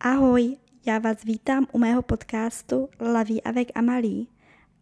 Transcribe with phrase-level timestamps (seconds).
[0.00, 0.56] Ahoj,
[0.86, 4.28] já vás vítám u mého podcastu Laví avec Amalí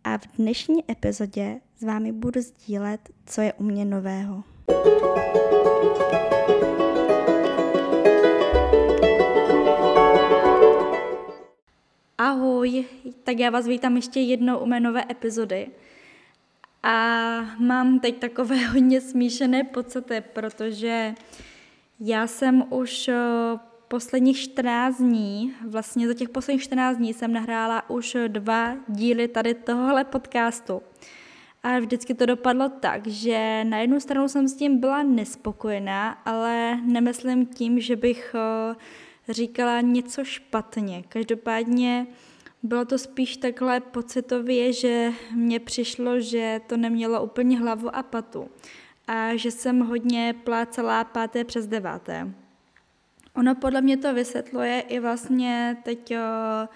[0.04, 4.44] a v dnešní epizodě s vámi budu sdílet, co je u mě nového.
[12.18, 12.84] Ahoj,
[13.24, 15.68] tak já vás vítám ještě jednou u mé nové epizody.
[16.82, 16.96] A
[17.58, 21.14] mám teď takové hodně smíšené pocity, protože
[22.00, 23.10] já jsem už
[23.88, 29.54] posledních 14 dní, vlastně za těch posledních 14 dní jsem nahrála už dva díly tady
[29.54, 30.82] tohohle podcastu.
[31.62, 36.76] A vždycky to dopadlo tak, že na jednu stranu jsem s tím byla nespokojená, ale
[36.76, 41.04] nemyslím tím, že bych eh, říkala něco špatně.
[41.08, 42.06] Každopádně
[42.62, 48.48] bylo to spíš takhle pocitově, že mně přišlo, že to nemělo úplně hlavu a patu
[49.06, 52.34] a že jsem hodně plácala páté přes deváté.
[53.36, 56.68] Ono podle mě to vysvětluje i vlastně teď o,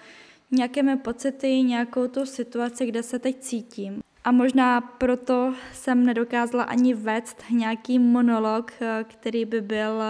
[0.51, 4.01] nějaké mé pocity, nějakou tu situaci, kde se teď cítím.
[4.23, 8.71] A možná proto jsem nedokázala ani vést nějaký monolog,
[9.07, 10.03] který by byl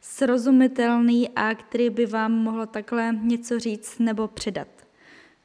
[0.00, 4.68] srozumitelný a který by vám mohl takhle něco říct nebo předat.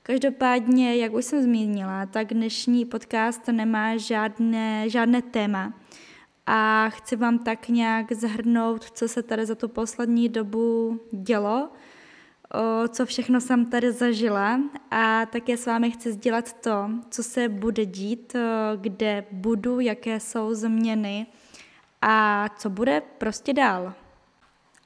[0.03, 5.73] Každopádně, jak už jsem zmínila, tak dnešní podcast nemá žádné, žádné téma
[6.45, 11.69] a chci vám tak nějak zhrnout, co se tady za tu poslední dobu dělo,
[12.89, 14.59] co všechno jsem tady zažila
[14.91, 18.35] a také s vámi chci sdělat to, co se bude dít,
[18.75, 21.27] kde budu, jaké jsou změny
[22.01, 23.93] a co bude prostě dál.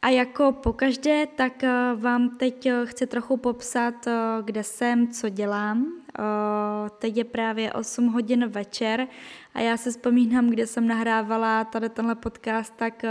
[0.02, 1.64] A jako pokaždé, tak
[1.96, 4.06] vám teď chci trochu popsat,
[4.46, 5.88] kde jsem, co dělám.
[7.00, 9.08] Teď je právě 8 hodin večer
[9.54, 13.04] a já se vzpomínám, kde jsem nahrávala tady tenhle podcast tak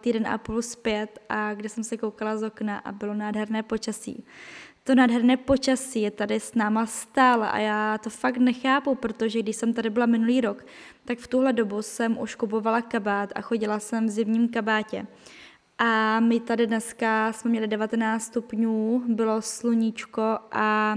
[0.00, 4.24] týden a půl zpět a kde jsem se koukala z okna a bylo nádherné počasí.
[4.84, 9.56] To nádherné počasí je tady s náma stále a já to fakt nechápu, protože když
[9.56, 10.66] jsem tady byla minulý rok,
[11.04, 15.06] tak v tuhle dobu jsem už kupovala kabát a chodila jsem v zimním kabátě.
[15.78, 20.96] A my tady dneska jsme měli 19 stupňů, bylo sluníčko a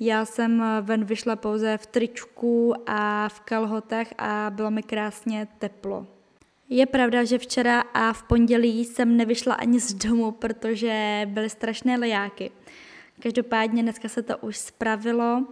[0.00, 6.06] já jsem ven vyšla pouze v tričku a v kalhotech a bylo mi krásně teplo.
[6.68, 11.98] Je pravda, že včera a v pondělí jsem nevyšla ani z domu, protože byly strašné
[11.98, 12.50] lejáky.
[13.22, 15.44] Každopádně dneska se to už spravilo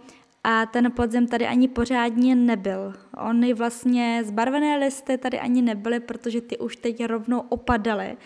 [0.44, 2.94] a ten podzem tady ani pořádně nebyl.
[3.28, 8.16] Ony vlastně zbarvené listy tady ani nebyly, protože ty už teď rovnou opadaly.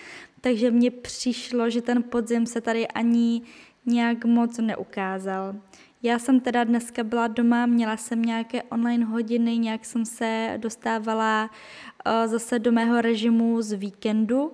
[0.46, 3.42] Takže mně přišlo, že ten podzem se tady ani
[3.86, 5.54] nějak moc neukázal.
[6.02, 11.50] Já jsem teda dneska byla doma, měla jsem nějaké online hodiny, nějak jsem se dostávala
[11.50, 14.52] uh, zase do mého režimu z víkendu.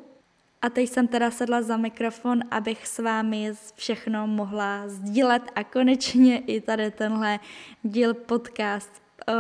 [0.62, 6.38] A teď jsem teda sedla za mikrofon, abych s vámi všechno mohla sdílet a konečně
[6.38, 7.41] i tady tenhle
[7.82, 9.34] díl podcast uh,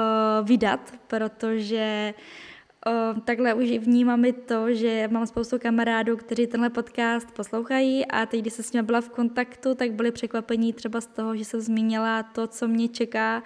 [0.48, 2.51] vydat, protože uh,
[2.86, 8.26] O, takhle už vnímám i to, že mám spoustu kamarádů, kteří tenhle podcast poslouchají a
[8.26, 11.44] teď, když se s nimi byla v kontaktu, tak byli překvapení třeba z toho, že
[11.44, 13.42] jsem zmínila to, co mě čeká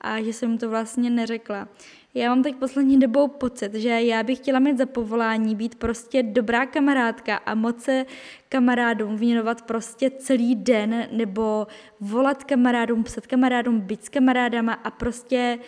[0.00, 1.68] a že jsem jim to vlastně neřekla.
[2.14, 6.22] Já mám teď poslední dobou pocit, že já bych chtěla mít za povolání být prostě
[6.22, 8.06] dobrá kamarádka a moc se
[8.48, 11.66] kamarádům věnovat prostě celý den nebo
[12.00, 15.58] volat kamarádům, psat kamarádům, být s kamarádama a prostě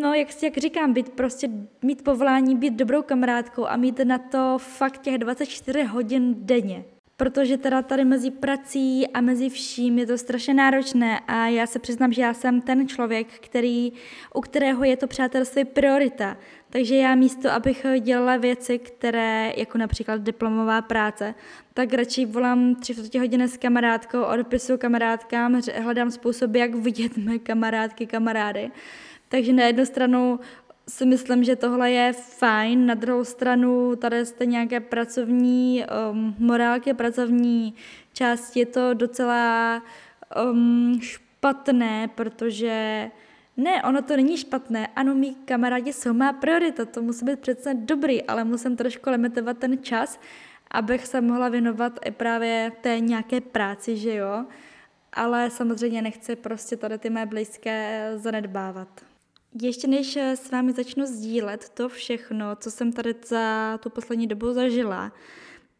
[0.00, 1.48] no, jak, jak říkám, být prostě,
[1.82, 6.84] mít povolání, být dobrou kamarádkou a mít na to fakt těch 24 hodin denně.
[7.16, 11.78] Protože teda tady mezi prací a mezi vším je to strašně náročné a já se
[11.78, 13.92] přiznám, že já jsem ten člověk, který,
[14.34, 16.36] u kterého je to přátelství priorita.
[16.70, 21.34] Takže já místo, abych dělala věci, které, jako například diplomová práce,
[21.74, 27.38] tak radši volám tři čtvrtě hodiny s kamarádkou, odepisuju kamarádkám, hledám způsoby, jak vidět mé
[27.38, 28.70] kamarádky, kamarády.
[29.28, 30.40] Takže na jednu stranu
[30.88, 36.94] si myslím, že tohle je fajn, na druhou stranu tady jste nějaké pracovní um, morálky,
[36.94, 37.74] pracovní
[38.12, 39.82] části, je to docela
[40.50, 43.10] um, špatné, protože
[43.56, 47.74] ne, ono to není špatné, ano, mý kamarádi jsou má priorita, to musí být přece
[47.74, 50.20] dobrý, ale musím trošku limitovat ten čas,
[50.70, 54.44] abych se mohla věnovat i právě té nějaké práci, že jo,
[55.12, 59.07] ale samozřejmě nechci prostě tady ty mé blízké zanedbávat.
[59.62, 64.26] Ještě než eh, s vámi začnu sdílet to všechno, co jsem tady za tu poslední
[64.26, 65.12] dobu zažila,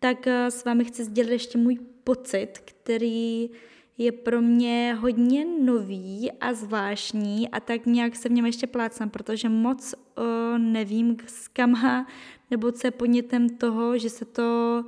[0.00, 3.50] tak eh, s vámi chci sdílet ještě můj pocit, který
[3.98, 9.10] je pro mě hodně nový a zvláštní a tak nějak se v něm ještě plácám,
[9.10, 12.06] protože moc o, nevím, s kam
[12.50, 14.84] nebo co je podnětem toho, že se to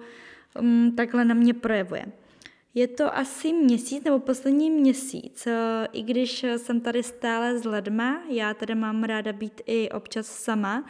[0.61, 2.06] um, takhle na mě projevuje.
[2.75, 5.49] Je to asi měsíc nebo poslední měsíc,
[5.93, 10.85] i když jsem tady stále s lidma, já tady mám ráda být i občas sama,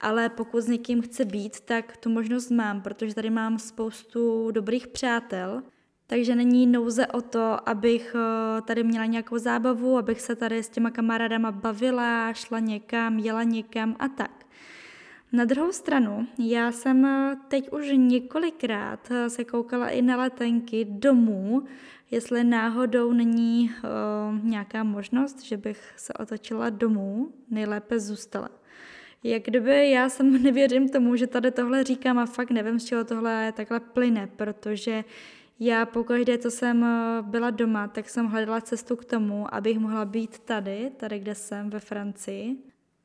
[0.00, 4.86] ale pokud s někým chci být, tak tu možnost mám, protože tady mám spoustu dobrých
[4.86, 5.62] přátel,
[6.06, 10.68] takže není nouze o to, abych eh, tady měla nějakou zábavu, abych se tady s
[10.68, 14.47] těma kamarádama bavila, šla někam, jela někam a tak.
[15.32, 20.84] Na druhou stranu, já jsem eh, teď už několikrát eh, se koukala i na letenky
[20.84, 21.62] domů,
[22.10, 28.48] jestli náhodou není uh, nějaká možnost, že bych se otočila domů, nejlépe zůstala.
[29.22, 33.04] Jak kdyby já jsem nevěřím tomu, že tady tohle říkám a fakt nevím, z čeho
[33.04, 35.04] tohle takhle plyne, protože
[35.60, 36.86] já pokaždé, co jsem
[37.22, 41.70] byla doma, tak jsem hledala cestu k tomu, abych mohla být tady, tady, kde jsem,
[41.70, 42.56] ve Francii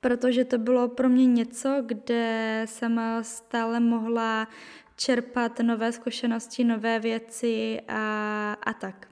[0.03, 4.47] protože to bylo pro mě něco, kde jsem stále mohla
[4.95, 9.07] čerpat nové zkušenosti, nové věci a, a tak.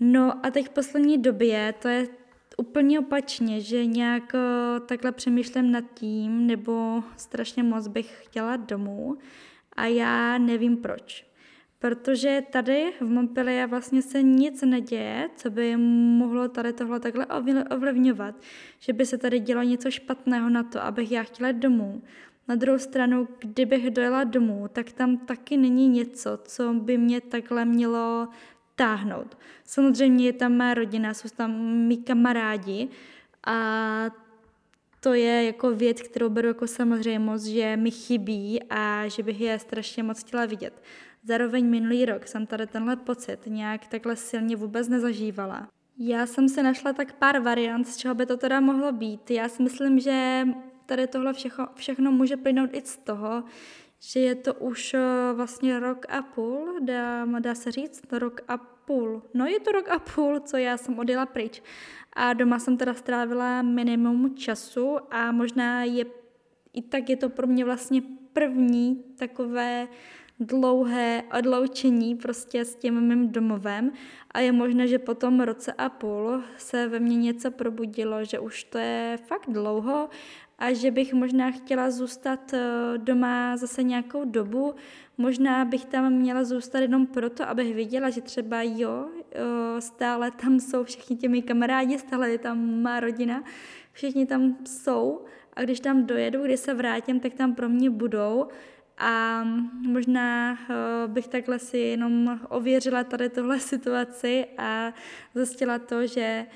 [0.00, 2.08] No a teď v poslední době to je
[2.56, 4.32] úplně opačně, že nějak
[4.86, 9.16] takhle přemýšlím nad tím, nebo strašně moc bych chtěla domů
[9.76, 11.26] a já nevím proč
[11.78, 17.26] protože tady v Montpellier vlastně se nic neděje, co by mohlo tady tohle takhle
[17.70, 18.34] ovlivňovat,
[18.78, 22.02] že by se tady dělo něco špatného na to, abych já chtěla domů.
[22.48, 27.64] Na druhou stranu, kdybych dojela domů, tak tam taky není něco, co by mě takhle
[27.64, 28.28] mělo
[28.74, 29.38] táhnout.
[29.64, 32.88] Samozřejmě je tam má rodina, jsou tam mý kamarádi
[33.46, 34.10] a
[35.00, 39.58] to je jako věc, kterou beru jako samozřejmost, že mi chybí a že bych je
[39.58, 40.82] strašně moc chtěla vidět.
[41.26, 45.68] Zároveň minulý rok jsem tady tenhle pocit nějak takhle silně vůbec nezažívala.
[45.98, 49.30] Já jsem si našla tak pár variant, z čeho by to teda mohlo být.
[49.30, 50.44] Já si myslím, že
[50.86, 53.44] tady tohle všechno, všechno může plynout i z toho,
[54.00, 55.00] že je to už eh,
[55.32, 59.22] vlastně rok a půl, dá, dá se říct, rok a půl.
[59.34, 61.62] No je to rok a půl, co já jsem odjela pryč.
[62.12, 66.04] A doma jsem teda strávila minimum času a možná je,
[66.72, 68.02] i tak je to pro mě vlastně
[68.32, 69.88] první takové
[70.40, 73.92] dlouhé odloučení prostě s tím mým domovem
[74.30, 78.38] a je možné, že po tom roce a půl se ve mně něco probudilo, že
[78.38, 80.08] už to je fakt dlouho
[80.58, 84.74] a že bych možná chtěla zůstat eh, doma zase nějakou dobu.
[85.18, 90.60] Možná bych tam měla zůstat jenom proto, abych viděla, že třeba jo, eh, stále tam
[90.60, 93.42] jsou všichni těmi kamarádi, stále je tam má rodina,
[93.92, 95.24] všichni tam jsou
[95.54, 98.48] a když tam dojedu, když se vrátím, tak tam pro mě budou
[98.98, 99.44] a
[99.86, 104.92] možná eh, bych takhle si jenom ověřila tady tohle situaci a
[105.34, 106.46] zjistila to, že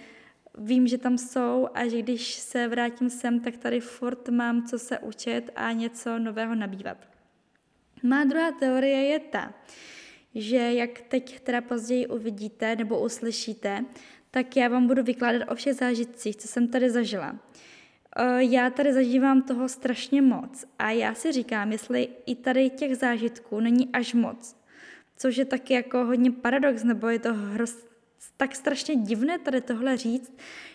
[0.59, 4.79] vím, že tam jsou a že když se vrátím sem, tak tady furt mám co
[4.79, 6.97] se učit a něco nového nabývat.
[8.03, 9.55] Má druhá teorie je ta,
[10.35, 13.85] že jak teď teda později uvidíte nebo uslyšíte,
[14.31, 17.39] tak já vám budu vykládat o všech zážitcích, co jsem tady zažila.
[18.17, 22.97] Eh, já tady zažívám toho strašně moc a já si říkám, jestli i tady těch
[22.97, 24.57] zážitků není až moc,
[25.17, 27.87] což je taky jako hodně paradox, nebo je to hroz,
[28.37, 30.33] tak strašně divné tady tohle říct,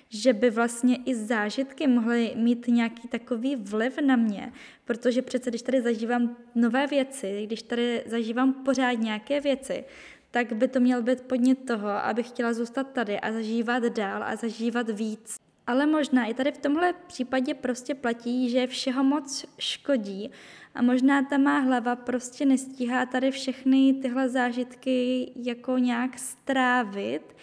[0.09, 4.53] že by vlastně i zážitky mohly mít nějaký takový vliv na mě,
[4.85, 9.83] protože přece když tady zažívám nové věci, když tady zažívám pořád nějaké věci,
[10.31, 14.35] tak by to měl být podnět toho, abych chtěla zůstat tady a zažívat dál a
[14.35, 15.44] zažívat víc.
[15.67, 20.31] Ale možná i tady v tomhle případě prostě platí, že všeho moc škodí
[20.75, 27.35] a možná ta má hlava prostě nestíhá tady všechny tyhle zážitky jako nějak strávit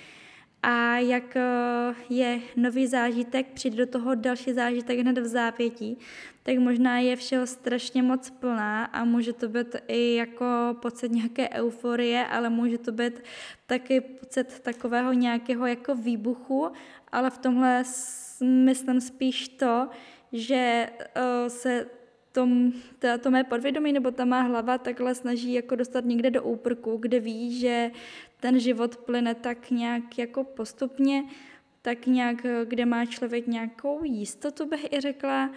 [0.63, 5.99] a jak eh, je nový zážitek, přijde do toho další zážitek hned v zápětí,
[6.43, 10.47] tak možná je všeho strašně moc plná a může to být i jako
[10.83, 13.23] pocit nějaké euforie, ale může to být
[13.67, 16.71] taky pocit takového nějakého jako výbuchu,
[17.13, 17.83] ale v tomhle
[18.43, 19.89] myslím spíš to,
[20.33, 21.87] že uh, se
[22.33, 26.43] tom, to, to mé podvědomí nebo ta má hlava takhle snaží jako dostat někde do
[26.43, 27.91] úprku, kde ví, že
[28.43, 31.25] ten život plyne tak nějak jako postupně,
[31.83, 35.51] tak nějak, kde má člověk nějakou jistotu, bych i řekla,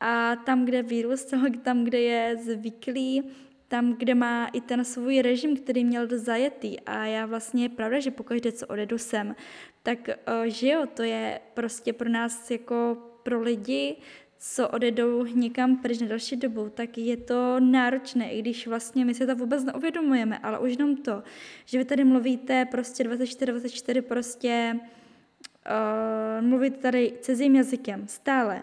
[0.00, 3.22] a tam, kde vyrůstal, tam, kde je zvyklý,
[3.68, 6.80] tam, kde má i ten svůj režim, který měl zajetý.
[6.80, 9.36] A já vlastně je pravda, že pokaždé, co odedu sem,
[9.82, 9.98] tak
[10.44, 13.96] že jo, to je prostě pro nás jako pro lidi,
[14.42, 19.14] co odjedou někam pryč na další dobu, tak je to náročné, i když vlastně my
[19.14, 21.22] si to vůbec neuvědomujeme, ale už jenom to,
[21.64, 28.62] že vy tady mluvíte prostě 24, 24 prostě uh, mluvíte tady cizím jazykem, stále.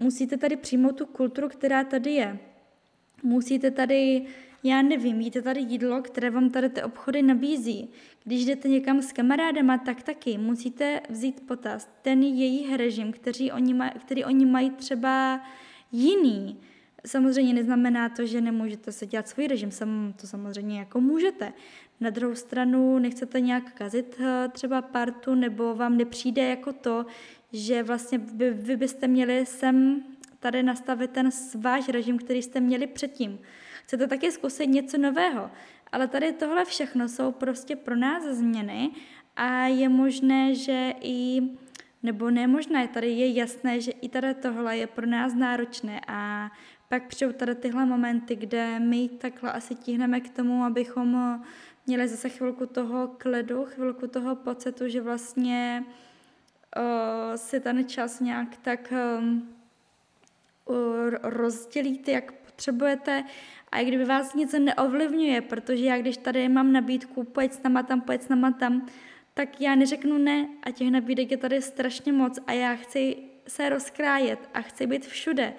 [0.00, 2.38] Musíte tady přijmout tu kulturu, která tady je.
[3.22, 4.26] Musíte tady
[4.62, 7.90] já nevím, jíte tady jídlo, které vám tady ty obchody nabízí.
[8.24, 13.74] Když jdete někam s kamarádama, tak taky musíte vzít potaz ten jejich režim, který oni,
[13.74, 15.40] maj, který oni mají třeba
[15.92, 16.60] jiný.
[17.06, 21.52] Samozřejmě neznamená to, že nemůžete se dělat svůj režim, sam, to samozřejmě jako můžete.
[22.00, 27.06] Na druhou stranu nechcete nějak kazit eh, třeba partu, nebo vám nepřijde jako to,
[27.52, 30.02] že vlastně vy, vy byste měli sem
[30.40, 33.38] tady nastavit ten váš režim, který jste měli předtím.
[33.88, 35.50] Chcete taky zkusit něco nového,
[35.92, 38.90] ale tady tohle všechno jsou prostě pro nás změny
[39.36, 41.42] a je možné, že i,
[42.02, 46.50] nebo nemožné, tady je jasné, že i tady tohle je pro nás náročné a
[46.88, 51.40] pak přijou tady tyhle momenty, kde my takhle asi tíhneme k tomu, abychom
[51.86, 55.84] měli zase chvilku toho klidu, chvilku toho pocitu, že vlastně
[56.76, 59.48] uh, si ten čas nějak tak um,
[61.22, 63.24] rozdělíte, jak potřebujete
[63.72, 67.82] a i kdyby vás nic neovlivňuje, protože já když tady mám nabídku, pojď s náma
[67.82, 68.86] tam, pojď s náma tam,
[69.34, 73.16] tak já neřeknu ne a těch nabídek je tady strašně moc a já chci
[73.48, 75.54] se rozkrájet a chci být všude.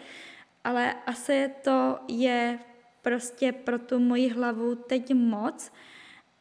[0.64, 2.60] Ale asi to je
[3.02, 5.72] prostě pro tu moji hlavu teď moc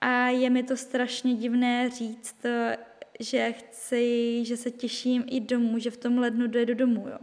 [0.01, 2.47] a je mi to strašně divné říct,
[3.21, 7.19] že chci, že se těším i domů, že v tom lednu dojedu domů, jo.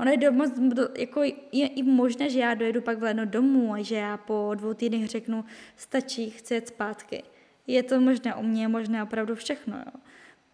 [0.00, 0.52] Ono je domoc,
[0.98, 1.22] jako
[1.52, 4.74] je i možné, že já dojedu pak v lednu domů a že já po dvou
[4.74, 5.44] týdnech řeknu,
[5.76, 7.22] stačí, chci jet zpátky.
[7.66, 10.00] Je to možné, u mě je možné opravdu všechno, jo.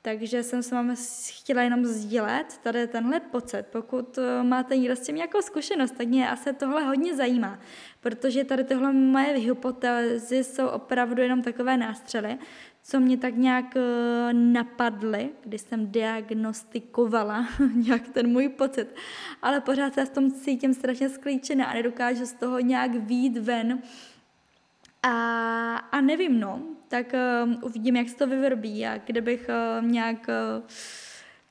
[0.05, 0.95] Takže jsem s vámi
[1.29, 3.67] chtěla jenom sdílet tady tenhle pocit.
[3.73, 7.59] Pokud máte někdo s tím nějakou zkušenost, tak mě asi tohle hodně zajímá,
[8.01, 12.39] protože tady tyhle moje hypotézy jsou opravdu jenom takové nástřely,
[12.83, 18.95] co mě tak nějak eh, napadly, když jsem diagnostikovala nějak ten můj pocit.
[19.43, 23.83] Ale pořád se v tom cítím strašně sklíčená a nedokážu z toho nějak výjít ven.
[25.03, 27.15] A, a nevím, no, tak
[27.47, 30.65] uh, uvidím, jak se to vyvrbí a kdybych uh, nějak uh,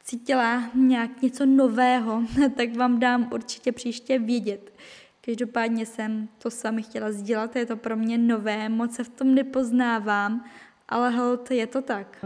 [0.04, 2.24] cítila nějak něco nového,
[2.56, 4.74] tak vám dám určitě příště vědět.
[5.22, 9.36] Každopádně jsem to sami chtěla sdělat, je to pro mě nové, moc se v tom
[9.36, 10.46] nepoznávám
[10.92, 12.26] ale hold, je to tak.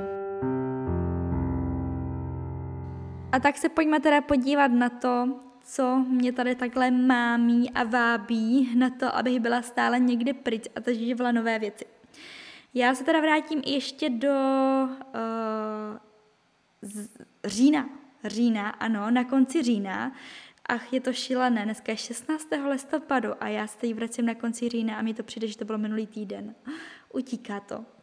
[3.31, 8.75] A tak se pojďme teda podívat na to, co mě tady takhle mámí a vábí
[8.77, 11.85] na to, abych byla stále někde pryč a zažívala nové věci.
[12.73, 14.33] Já se teda vrátím ještě do
[14.89, 15.97] uh,
[16.81, 17.09] z,
[17.45, 17.89] října.
[18.23, 20.11] Října, ano, na konci října.
[20.65, 22.47] Ach, je to šílené, dneska je 16.
[22.69, 25.65] listopadu a já se teď vracím na konci října a mi to přijde, že to
[25.65, 26.55] bylo minulý týden.
[27.13, 27.94] Utíká to.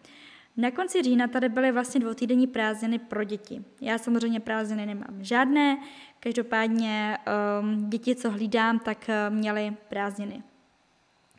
[0.56, 3.64] Na konci října tady byly vlastně dvoutýdenní prázdniny pro děti.
[3.80, 5.78] Já samozřejmě prázdniny nemám žádné,
[6.20, 7.18] každopádně
[7.60, 10.42] um, děti, co hlídám, tak uh, měly prázdniny.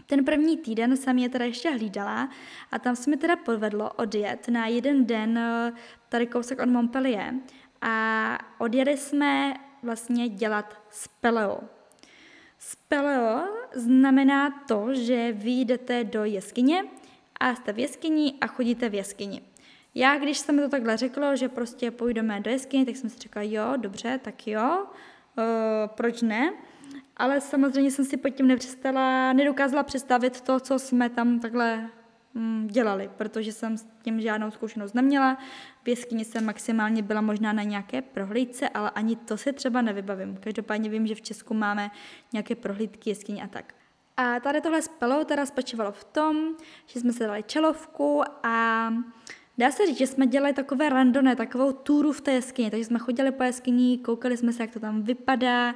[0.05, 2.29] Ten první týden jsem je teda ještě hlídala
[2.71, 5.77] a tam se mi teda povedlo odjet na jeden den uh,
[6.09, 7.33] tady kousek od Montpellier
[7.81, 9.53] a odjeli jsme
[9.83, 11.59] vlastně dělat speleo.
[12.59, 13.43] Speleo
[13.75, 16.83] znamená to, že vy jdete do jeskyně,
[17.43, 19.41] a jste v jeskyni a chodíte v jeskyni.
[19.95, 23.19] Já, když se mi to takhle řeklo, že prostě půjdeme do jeskyně, tak jsem si
[23.19, 24.85] řekla, jo, dobře, tak jo,
[25.37, 25.43] uh,
[25.87, 26.53] proč ne?
[27.17, 31.89] Ale samozřejmě jsem si pod tím nepřestala, nedokázala představit to, co jsme tam takhle
[32.33, 35.37] mm, dělali, protože jsem s tím žádnou zkušenost neměla.
[35.83, 40.37] V jeskyni jsem maximálně byla možná na nějaké prohlídce, ale ani to si třeba nevybavím.
[40.37, 41.91] Každopádně vím, že v Česku máme
[42.33, 43.73] nějaké prohlídky jeskyně a tak.
[44.17, 46.55] A tady tohle spelo teda spočívalo v tom,
[46.85, 48.89] že jsme se dali čelovku a
[49.57, 52.99] dá se říct, že jsme dělali takové randone, takovou túru v té jeskyni, takže jsme
[52.99, 55.75] chodili po jeskyni, koukali jsme se, jak to tam vypadá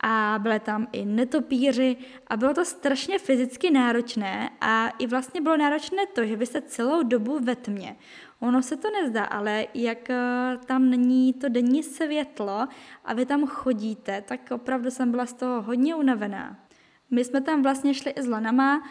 [0.00, 5.56] a byly tam i netopíři a bylo to strašně fyzicky náročné a i vlastně bylo
[5.56, 7.96] náročné to, že vy jste celou dobu ve tmě.
[8.40, 12.66] Ono se to nezdá, ale jak eh, tam není to denní světlo
[13.04, 16.65] a vy tam chodíte, tak opravdu jsem byla z toho hodně unavená.
[17.10, 18.82] My jsme tam vlastně šli i s lanama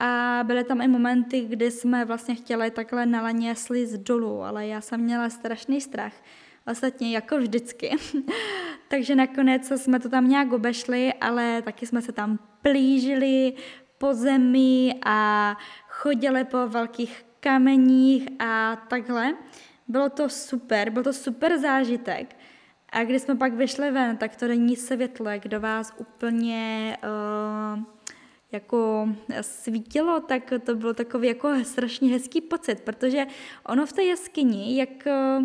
[0.00, 4.66] a byly tam i momenty, kdy jsme vlastně chtěli takhle na laně slízt dolů, ale
[4.66, 6.12] já jsem měla strašný strach.
[6.66, 7.96] Ostatně jako vždycky.
[8.88, 13.52] Takže nakonec jsme to tam nějak obešli, ale taky jsme se tam plížili
[13.98, 15.56] po zemi a
[15.88, 19.34] chodili po velkých kameních a takhle.
[19.88, 22.36] Bylo to super, byl to super zážitek.
[22.92, 27.82] A když jsme pak vyšli ven, tak to není světlo, do vás úplně uh,
[28.52, 29.08] jako
[29.40, 33.26] svítilo, tak to bylo takový jako strašně hezký pocit, protože
[33.66, 35.44] ono v té jeskyni, jak uh,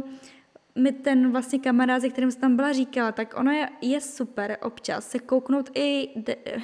[0.76, 4.58] mi ten vlastně kamarád, se kterým jsem tam byla říkala, tak ono je, je super
[4.62, 6.10] občas se kouknout i,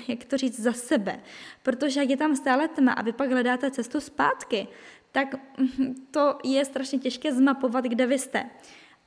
[0.07, 1.19] jak to říct, za sebe.
[1.63, 4.67] Protože jak je tam stále tma a vy pak hledáte cestu zpátky,
[5.12, 5.36] tak
[6.12, 8.50] to je strašně těžké zmapovat, kde vy jste.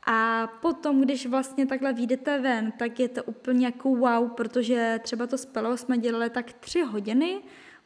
[0.06, 5.26] A potom, když vlastně takhle vyjdete ven, tak je to úplně jako wow, protože třeba
[5.26, 7.40] to spelo jsme dělali tak tři hodiny,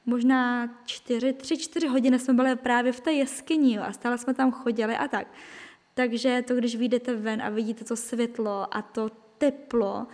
[0.06, 4.52] možná čtyři, tři, čtyři hodiny jsme byli právě v té jeskyni a stále jsme tam
[4.52, 5.26] chodili a tak.
[5.94, 10.06] Takže to, když vyjdete ven a vidíte to světlo a to teplo,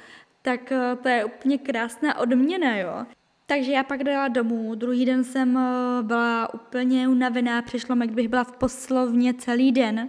[0.42, 3.06] tak eh, to je úplně krásná odměna, jo.
[3.46, 8.28] Takže já pak dala domů, druhý den jsem eh, byla úplně unavená, přišlo mi, kdybych
[8.28, 10.08] byla v poslovně celý den.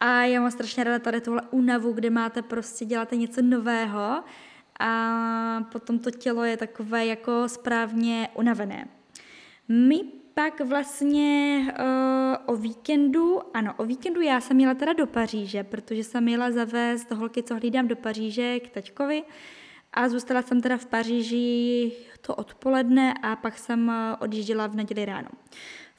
[0.00, 4.24] A já mám strašně ráda tady tohle únavu, kde máte prostě, děláte něco nového
[4.80, 8.88] a potom to tělo je takové jako správně unavené.
[9.68, 10.00] My
[10.34, 16.04] pak vlastně uh, o víkendu, ano, o víkendu já jsem jela teda do Paříže, protože
[16.04, 19.22] jsem jela zavést holky, co hlídám do Paříže k taťkovi
[19.92, 25.04] a zůstala jsem teda v Paříži to odpoledne a pak jsem eh, odjížděla v neděli
[25.04, 25.28] ráno.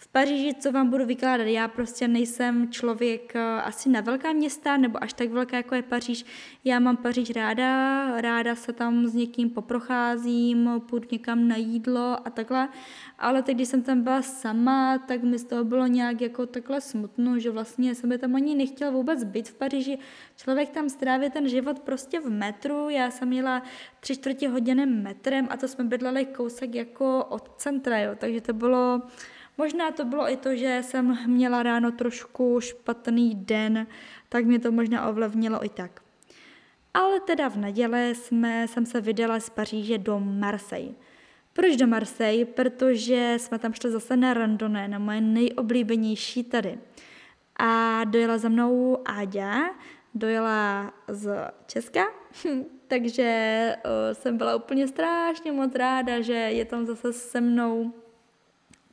[0.01, 4.77] V Paříži, co vám budu vykládat, já prostě nejsem člověk eh, asi na velká města,
[4.77, 6.25] nebo až tak velká, jako je Paříž.
[6.63, 12.29] Já mám Paříž ráda, ráda se tam s někým poprocházím, půjdu někam na jídlo a
[12.29, 12.69] takhle,
[13.19, 16.81] ale teď, když jsem tam byla sama, tak mi z toho bylo nějak jako takhle
[16.81, 19.97] smutno, že vlastně jsem by tam ani nechtěla vůbec být v Paříži.
[20.35, 23.63] Člověk tam stráví ten život prostě v metru, já jsem jela
[23.99, 28.53] tři čtvrtě hodiny metrem a to jsme bydleli kousek jako od centra, jo, takže to
[28.53, 29.01] bylo
[29.59, 33.87] Možná to bylo i to, že jsem měla ráno trošku špatný den,
[34.29, 36.01] tak mě to možná ovlivnilo i tak.
[36.93, 40.95] Ale teda v neděli jsme, jsem se vydala z Paříže do Marseille.
[41.53, 42.45] Proč do Marseille?
[42.45, 46.79] Protože jsme tam šli zase na randonné, na moje nejoblíbenější tady.
[47.55, 49.75] A dojela za mnou Áďa,
[50.15, 52.05] dojela z Česka,
[52.87, 53.75] takže
[54.13, 57.93] jsem byla úplně strašně moc ráda, že je tam zase se mnou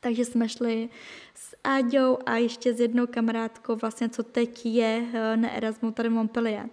[0.06, 0.88] takže jsme šli
[1.34, 6.08] s Áďou a ještě s jednou kamarádkou, vlastně co teď je eh, na Erasmu tady
[6.08, 6.68] v Montpellier.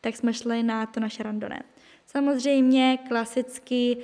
[0.00, 1.62] Tak jsme šli na to naše randone.
[2.06, 3.96] Samozřejmě klasicky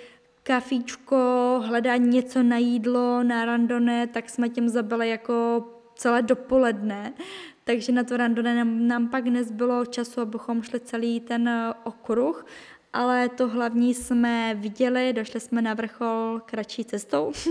[0.42, 1.16] kafíčko,
[1.64, 5.64] hledání něco na jídlo, na randone, tak jsme tím zabili jako
[5.96, 7.12] celé dopoledne.
[7.64, 12.46] Takže na to randone nám, nám pak nezbylo času, abychom šli celý ten eh, okruh,
[12.92, 17.32] ale to hlavní jsme viděli, došli jsme na vrchol kratší cestou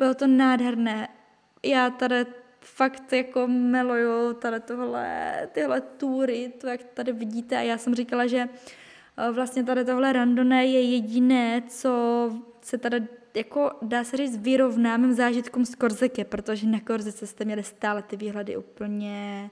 [0.00, 1.08] Bylo to nádherné.
[1.62, 2.26] Já tady
[2.60, 8.26] fakt jako miluju tady tohle, tyhle tury, to jak tady vidíte a já jsem říkala,
[8.26, 8.48] že
[9.18, 11.90] eh, vlastně tady tohle randone je jediné, co
[12.60, 17.44] se tady jako dá se říct vyrovná mým zážitkům z Korziky, protože na Korzice jste
[17.44, 19.50] měli stále ty výhledy úplně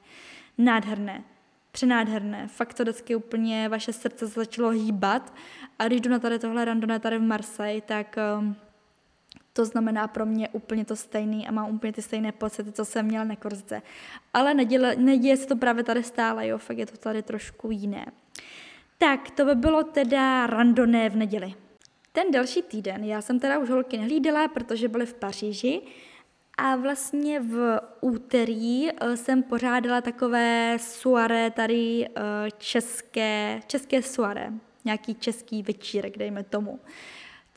[0.59, 1.25] nádherné,
[1.73, 2.49] přenádherné.
[2.49, 5.35] Fakt to vždycky úplně vaše srdce začalo hýbat
[5.79, 8.57] a když jdu na tady tohle randone tady v Marseille, tak um,
[9.59, 13.07] to znamená pro mě úplně to stejný a mám úplně ty stejné pocity, co jsem
[13.07, 13.83] měla na korzice.
[14.35, 18.07] Ale neděle, neděje se to právě tady stále, jo, fakt je to tady trošku jiné.
[18.99, 21.55] Tak, to by bylo teda randoné v neděli.
[22.13, 25.83] Ten další týden, já jsem teda už holky nehlídala, protože byly v Paříži
[26.59, 32.21] a vlastně v úterý eh, jsem pořádala takové soare tady eh,
[32.59, 34.53] české, české soare,
[34.85, 36.81] nějaký český večírek, dejme tomu.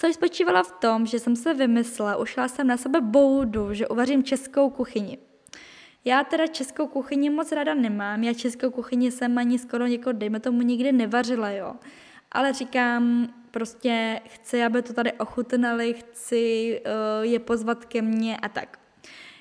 [0.02, 4.24] Což spočívalo v tom, že jsem se vymyslela, ušla jsem na sebe boudu, že uvařím
[4.24, 5.18] českou kuchyni.
[6.06, 10.40] Já teda českou kuchyni moc ráda nemám, já českou kuchyni jsem ani skoro jako, dejme
[10.40, 11.74] tomu, nikdy nevařila, jo.
[12.32, 18.50] Ale říkám, prostě chci, aby to tady ochutnali, chci uh, je pozvat ke mně a
[18.50, 18.80] tak.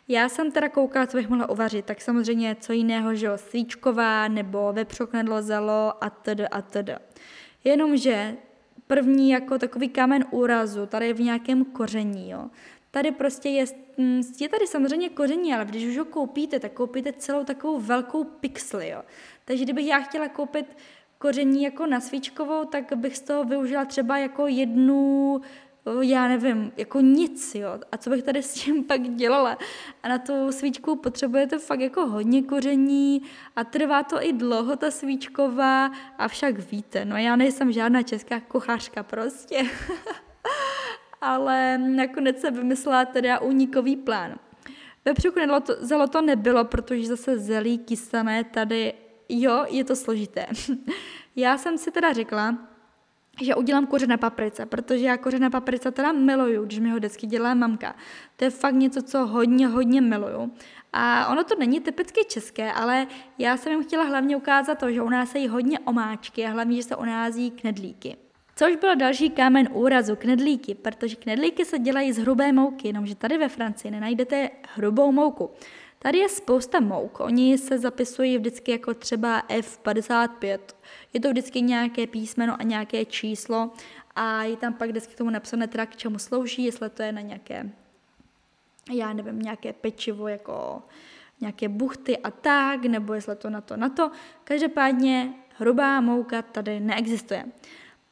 [0.08, 4.28] Já jsem teda koukala, co bych mohla uvařit, tak samozřejmě co jiného, že jo, svíčková
[4.28, 6.40] nebo vepřoknedlo zelo a td.
[6.50, 6.90] a td.
[7.64, 8.36] Jenomže
[8.90, 12.50] první jako takový kamen úrazu, tady je v nějakém koření, jo.
[12.90, 13.64] Tady prostě je,
[13.96, 18.24] mm, je tady samozřejmě koření, ale když už ho koupíte, tak koupíte celou takovou velkou
[18.24, 19.02] pixli, jo.
[19.44, 20.66] Takže kdybych já chtěla koupit
[21.18, 25.40] koření jako na svíčkovou, tak bych z toho využila třeba jako jednu
[26.00, 27.68] já nevím, jako nic, jo.
[27.92, 29.58] A co bych tady s tím pak dělala?
[30.02, 33.22] A na tu svíčku potřebujete fakt jako hodně koření
[33.56, 35.90] a trvá to i dlouho, ta svíčková.
[36.18, 39.62] A však víte, no já nejsem žádná česká kuchařka prostě.
[41.20, 44.34] Ale nakonec se vymyslela teda únikový plán.
[45.04, 45.40] Vepříku
[45.80, 48.92] zelo to nebylo, protože zase zelí kysané tady,
[49.28, 50.46] jo, je to složité.
[51.36, 52.69] já jsem si teda řekla,
[53.42, 56.96] že udělám kuře na paprice, protože já kuře na paprice teda miluju, když mi ho
[56.96, 57.94] vždycky dělá mamka.
[58.36, 60.52] To je fakt něco, co hodně, hodně miluju.
[60.92, 63.06] A ono to není typicky české, ale
[63.38, 66.76] já jsem jim chtěla hlavně ukázat to, že u nás jí hodně omáčky a hlavně,
[66.76, 68.16] že se u nás jí knedlíky.
[68.56, 73.38] Což byl další kámen úrazu, knedlíky, protože knedlíky se dělají z hrubé mouky, jenomže tady
[73.38, 75.50] ve Francii nenajdete hrubou mouku.
[75.98, 80.58] Tady je spousta mouk, oni se zapisují vždycky jako třeba F55.
[81.12, 83.70] Je to vždycky nějaké písmeno a nějaké číslo
[84.16, 87.12] a je tam pak vždycky k tomu napsané teda k čemu slouží, jestli to je
[87.12, 87.70] na nějaké,
[88.92, 90.82] já nevím, nějaké pečivo jako
[91.40, 94.10] nějaké buchty a tak, nebo jestli to na to, na to.
[94.44, 97.44] Každopádně hrubá mouka tady neexistuje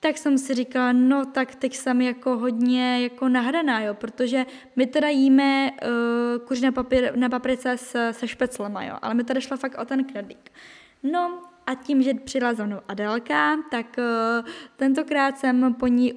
[0.00, 4.87] tak jsem si říkala, no tak teď jsem jako hodně jako nahraná, jo, protože my
[4.87, 9.40] teda jíme uh, kuř na, papír, na paprice se, se špeclema, jo, ale mi tady
[9.40, 10.52] šla fakt o ten knedlík.
[11.02, 16.12] No a tím, že přijela za mnou Adelka, tak uh, tentokrát jsem po ní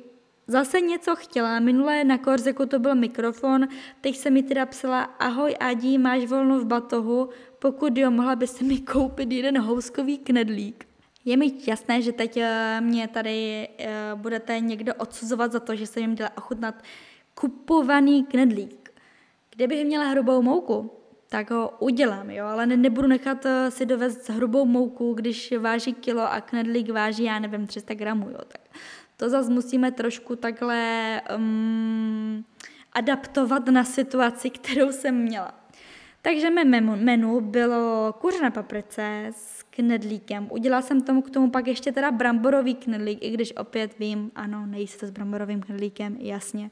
[0.48, 1.60] zase něco chtěla.
[1.60, 3.68] Minule na Korzeku to byl mikrofon,
[4.02, 8.48] teď se mi teda psala, ahoj Adi, máš volno v batohu, pokud jo, mohla by
[8.48, 10.86] se mi koupit jeden houskový knedlík.
[11.26, 15.88] Je mi jasné, že teď eh, mě tady eh, budete někdo odsuzovat za to, že
[15.88, 16.76] jsem jim dělala ochutnat
[17.36, 18.92] kupovaný knedlík.
[19.56, 21.01] Kdybych měla hrubou mouku,
[21.32, 25.94] tak ho udělám, jo, ale ne, nebudu nechat eh, si dovést hrubou mouku, když váží
[25.94, 28.62] kilo a knedlík váží, já nevím, 300 gramů, jo, tak
[29.18, 32.46] to zase musíme trošku takhle um,
[32.94, 35.54] adaptovat na situaci, kterou jsem měla.
[36.22, 40.48] Takže mé menu bylo kuře na paprice s knedlíkem.
[40.52, 44.66] Udělala jsem tomu k tomu pak ještě teda bramborový knedlík, i když opět vím, ano,
[44.66, 46.72] nejíste to s bramborovým knedlíkem, jasně.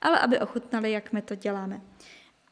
[0.00, 1.80] Ale aby ochutnali, jak my to děláme.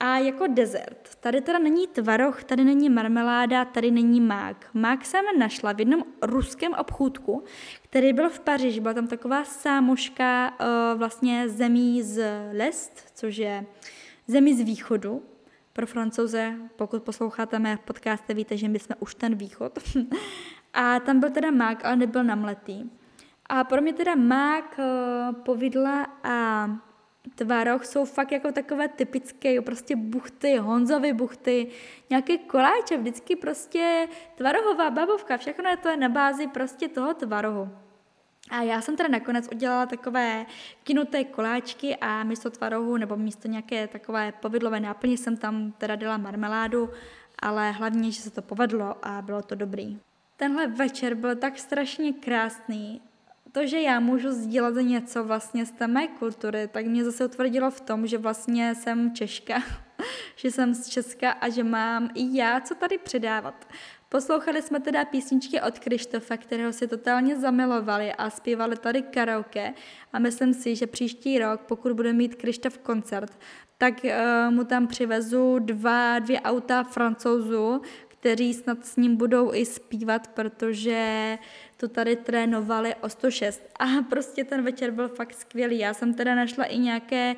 [0.00, 4.66] A jako dezert, tady teda není tvaroh, tady není marmeláda, tady není mák.
[4.74, 7.44] Mák jsem našla v jednom ruském obchůdku,
[7.82, 8.80] který byl v Paříži.
[8.80, 13.66] Byla tam taková sámoška uh, vlastně zemí z lest, což je
[14.26, 15.22] zemí z východu,
[15.76, 19.78] pro francouze, pokud posloucháte mé podcasty, víte, že my jsme už ten východ.
[20.72, 22.90] a tam byl teda mák, ale nebyl namletý.
[23.46, 26.68] A pro mě teda mák, eh, povidla a
[27.34, 31.66] tvaroh jsou fakt jako takové typické, prostě buchty, Honzovy buchty,
[32.10, 37.68] nějaké koláče, vždycky prostě tvarohová babovka, všechno je to je na bázi prostě toho tvarohu.
[38.50, 40.46] A já jsem teda nakonec udělala takové
[40.82, 46.16] kinuté koláčky a místo tvarohu nebo místo nějaké takové povidlové náplně jsem tam teda dala
[46.16, 46.90] marmeládu,
[47.38, 49.98] ale hlavně, že se to povedlo a bylo to dobrý.
[50.36, 53.00] Tenhle večer byl tak strašně krásný.
[53.56, 57.70] To, že já můžu sdílet něco vlastně z té mé kultury, tak mě zase utvrdilo
[57.70, 59.62] v tom, že vlastně jsem Češka,
[60.36, 63.68] že jsem z Česka a že mám i já co tady předávat.
[64.08, 69.74] Poslouchali jsme teda písničky od Krištofa, kterého si totálně zamilovali a zpívali tady karaoke
[70.12, 73.38] a myslím si, že příští rok, pokud bude mít Krištof koncert,
[73.78, 79.66] tak uh, mu tam přivezu dva, dvě auta francouzů, kteří snad s ním budou i
[79.66, 81.38] zpívat, protože
[81.76, 83.62] to tady trénovali o 106.
[83.78, 85.78] A prostě ten večer byl fakt skvělý.
[85.78, 87.36] Já jsem teda našla i nějaké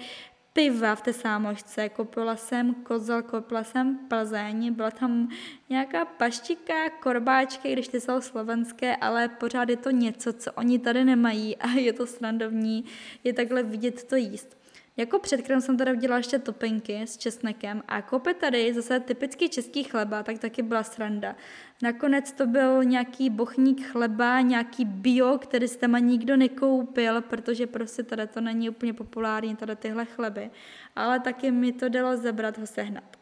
[0.53, 5.29] piva v té sámošce, koupila jsem kozel, koupila jsem Plzeň, byla tam
[5.69, 11.05] nějaká paštika, korbáčky, když ty jsou slovenské, ale pořád je to něco, co oni tady
[11.05, 12.85] nemají a je to srandovní,
[13.25, 14.59] je takhle vidět to jíst.
[14.99, 19.85] Jako předkrem jsem teda udělala ještě topinky s česnekem a koupit tady zase typický český
[19.85, 21.37] chleba, tak taky byla sranda.
[21.83, 28.03] Nakonec to byl nějaký bochník chleba, nějaký bio, který jste ma nikdo nekoupil, protože prostě
[28.03, 30.51] tady to není úplně populární, tady tyhle chleby.
[30.97, 33.17] Ale taky mi to dalo zebrat ho sehnat.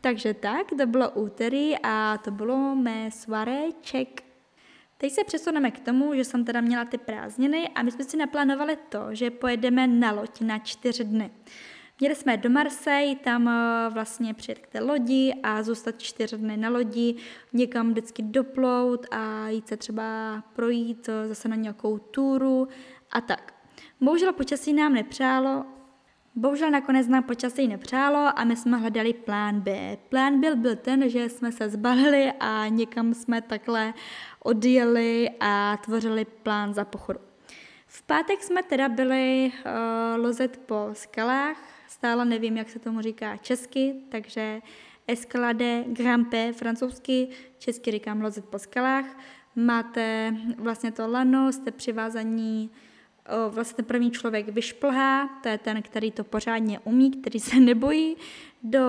[0.00, 4.25] Takže tak, to bylo úterý a to bylo mé svaréček.
[4.98, 8.16] Teď se přesuneme k tomu, že jsem teda měla ty prázdniny a my jsme si
[8.16, 11.30] naplánovali to, že pojedeme na loď na čtyři dny.
[12.00, 16.56] Měli jsme do Marseille, tam eh, vlastně přijet k té lodi a zůstat čtyři dny
[16.56, 17.16] na lodi,
[17.52, 22.68] někam vždycky doplout a jít se třeba projít eh, zase na nějakou túru
[23.12, 23.54] a tak.
[24.00, 25.64] Bohužel počasí nám nepřálo,
[26.38, 29.96] Bohužel nakonec nám počasí nepřálo a my jsme hledali plán B.
[30.08, 33.94] Plán byl byl ten, že jsme se zbalili a někam jsme takhle
[34.42, 37.18] odjeli a tvořili plán za pochodu.
[37.86, 41.56] V pátek jsme teda byli uh, lozet po skalách,
[41.88, 44.60] stále nevím, jak se tomu říká česky, takže
[45.08, 49.18] escalade grampe francouzsky, česky říkám lozet po skalách.
[49.54, 52.70] Máte vlastně to lano, jste přivázaní
[53.48, 58.16] vlastně první člověk vyšplhá, to je ten, který to pořádně umí, který se nebojí,
[58.62, 58.84] do,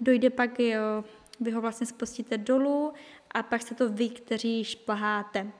[0.00, 1.04] dojde pak, jo,
[1.40, 2.92] vy ho vlastně spustíte dolů
[3.30, 5.52] a pak se to vy, kteří šplháte.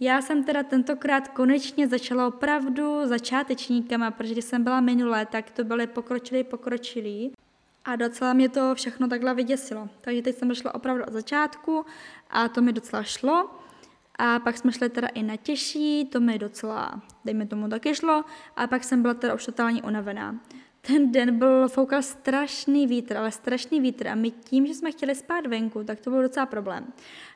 [0.00, 5.64] Já jsem teda tentokrát konečně začala opravdu začátečníkama, protože když jsem byla minulé, tak to
[5.64, 7.32] byly pokročilí, pokročilí.
[7.84, 9.88] A docela mě to všechno takhle vyděsilo.
[10.00, 11.86] Takže teď jsem šla opravdu od začátku
[12.30, 13.50] a to mi docela šlo.
[14.18, 18.24] A pak jsme šli teda i na těžší, to mi docela, dejme tomu, taky šlo.
[18.56, 20.40] A pak jsem byla teda už totálně unavená.
[20.80, 25.14] Ten den byl, foukal strašný vítr, ale strašný vítr a my tím, že jsme chtěli
[25.14, 26.92] spát venku, tak to byl docela problém.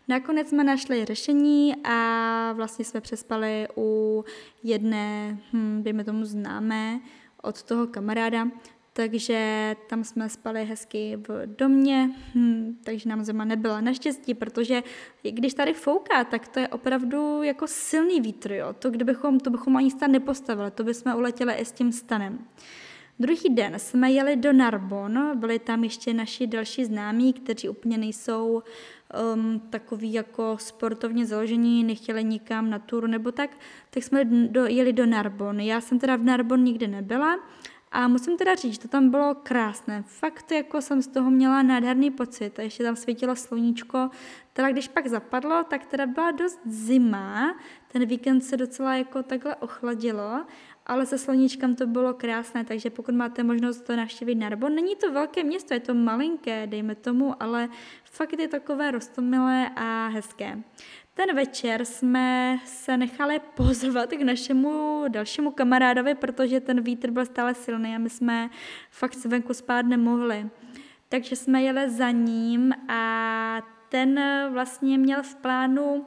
[0.08, 4.24] Nakonec jsme našli řešení a vlastně jsme přespali u
[4.62, 7.00] jedné, hm, dejme tomu známé,
[7.42, 8.48] od toho kamaráda,
[8.92, 14.82] takže tam jsme spali hezky v domě, hm, takže nám zima nebyla naštěstí, protože
[15.30, 18.72] když tady fouká, tak to je opravdu jako silný vítr, jo.
[18.72, 22.38] To, kdybychom, to bychom ani stan nepostavili, to bychom uletěli i s tím stanem.
[23.18, 28.62] Druhý den jsme jeli do Narbon, byli tam ještě naši další známí, kteří úplně nejsou
[29.34, 33.50] um, takový jako sportovně založení, nechtěli nikam na tour nebo tak,
[33.90, 35.60] tak jsme do, jeli do Narbon.
[35.60, 37.38] Já jsem teda v Narbon nikdy nebyla,
[37.92, 40.04] a musím teda říct, to tam bylo krásné.
[40.06, 42.58] Fakt jako jsem z toho měla nádherný pocit.
[42.58, 44.10] A ještě tam svítilo sluníčko.
[44.52, 47.56] Teda když pak zapadlo, tak teda byla dost zima.
[47.88, 50.44] Ten víkend se docela jako takhle ochladilo
[50.86, 55.12] ale se sloníčkem to bylo krásné, takže pokud máte možnost to navštívit Narbon, není to
[55.12, 57.68] velké město, je to malinké, dejme tomu, ale
[58.04, 60.62] fakt je takové rostomilé a hezké.
[61.14, 67.54] Ten večer jsme se nechali pozvat k našemu dalšímu kamarádovi, protože ten vítr byl stále
[67.54, 68.50] silný a my jsme
[68.90, 70.50] fakt se venku spát nemohli.
[71.08, 74.20] Takže jsme jeli za ním a ten
[74.52, 76.06] vlastně měl v plánu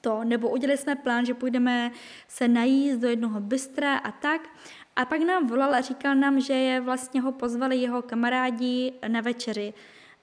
[0.00, 1.90] to, nebo udělali jsme plán, že půjdeme
[2.28, 4.48] se najíst do jednoho bystra a tak.
[4.96, 9.20] A pak nám volal a říkal nám, že je vlastně ho pozvali jeho kamarádi na
[9.20, 9.74] večeři.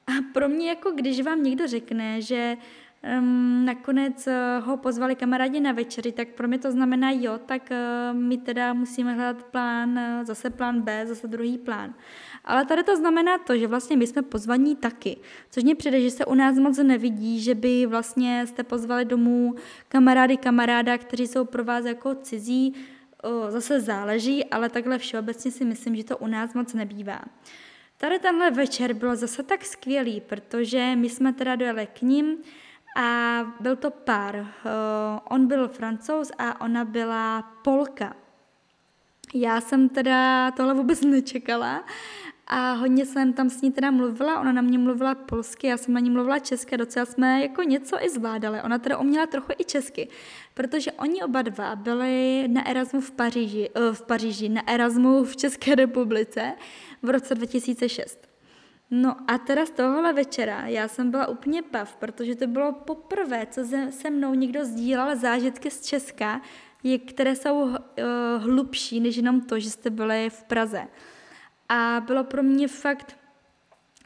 [0.08, 2.58] A pro mě, jako když vám někdo řekne, že
[3.04, 7.70] um, nakonec eh, ho pozvali kamarádi na večeři, tak pro mě to znamená jo, tak
[7.72, 11.94] uh, my teda musíme hledat plán, uh, zase plán B, zase druhý plán.
[12.46, 15.18] Ale tady to znamená to, že vlastně my jsme pozvaní taky,
[15.50, 19.56] což mě přijde, že se u nás moc nevidí, že by vlastně jste pozvali domů
[19.88, 22.74] kamarády, kamaráda, kteří jsou pro vás jako cizí,
[23.24, 27.20] uh, zase záleží, ale takhle všeobecně si myslím, že to u nás moc nebývá.
[27.98, 32.38] Tady tenhle večer byl zase tak skvělý, protože my jsme teda dojeli k ním,
[32.96, 34.36] a byl to pár.
[34.36, 34.46] Uh,
[35.30, 38.16] on byl francouz a ona byla Polka.
[39.34, 41.84] Já jsem teda tohle vůbec nečekala
[42.48, 45.94] a hodně jsem tam s ní teda mluvila, ona na mě mluvila polsky, já jsem
[45.94, 48.62] na ní mluvila česky, docela jsme jako něco i zvládali.
[48.62, 50.08] Ona teda uměla trochu i česky,
[50.54, 55.36] protože oni oba dva byli na Erasmu v Paříži, uh, v Paříži, na Erasmu v
[55.36, 56.54] České republice
[57.02, 58.33] v roce 2006.
[58.92, 63.48] No a teda z tohohle večera já jsem byla úplně pav, protože to bylo poprvé,
[63.52, 66.42] co se mnou někdo sdílel zážitky z Česka,
[67.08, 67.76] které jsou uh,
[68.38, 70.88] hlubší než jenom to, že jste byli v Praze.
[71.70, 73.18] A bylo pro mě fakt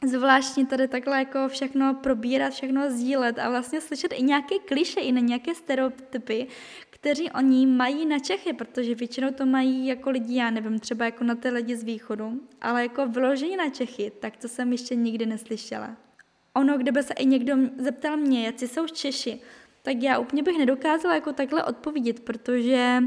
[0.04, 5.12] zvláštní tady takhle jako všechno probírat, všechno sdílet a vlastně slyšet i nějaké kliše, i
[5.12, 6.46] na nějaké stereotypy,
[7.00, 11.24] kteří oni mají na Čechy, protože většinou to mají jako lidi, já nevím, třeba jako
[11.24, 15.26] na ty lidi z východu, ale jako vyložení na Čechy, tak to jsem ještě nikdy
[15.26, 15.96] neslyšela.
[16.54, 19.40] Ono, kdyby se i někdo zeptal mě, jak jsou Češi,
[19.82, 23.02] tak já úplně bych nedokázala jako takhle odpovědět, protože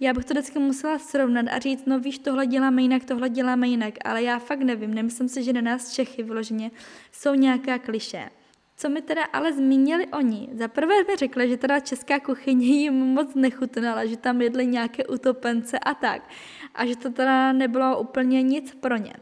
[0.00, 3.68] já bych to vždycky musela srovnat a říct, no víš, tohle děláme jinak, tohle děláme
[3.68, 6.70] jinak, ale já fakt nevím, nemyslím si, že na nás Čechy vyloženě
[7.12, 8.30] jsou nějaká kliše.
[8.76, 10.48] Co mi teda ale zmínili oni?
[10.52, 15.06] Za prvé mi řekli, že teda česká kuchyně jim moc nechutnala, že tam jedli nějaké
[15.06, 16.28] utopence a tak.
[16.74, 19.14] A že to teda nebylo úplně nic pro ně.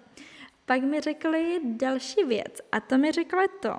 [0.67, 3.79] Pak mi řekli další věc a to mi řekli to,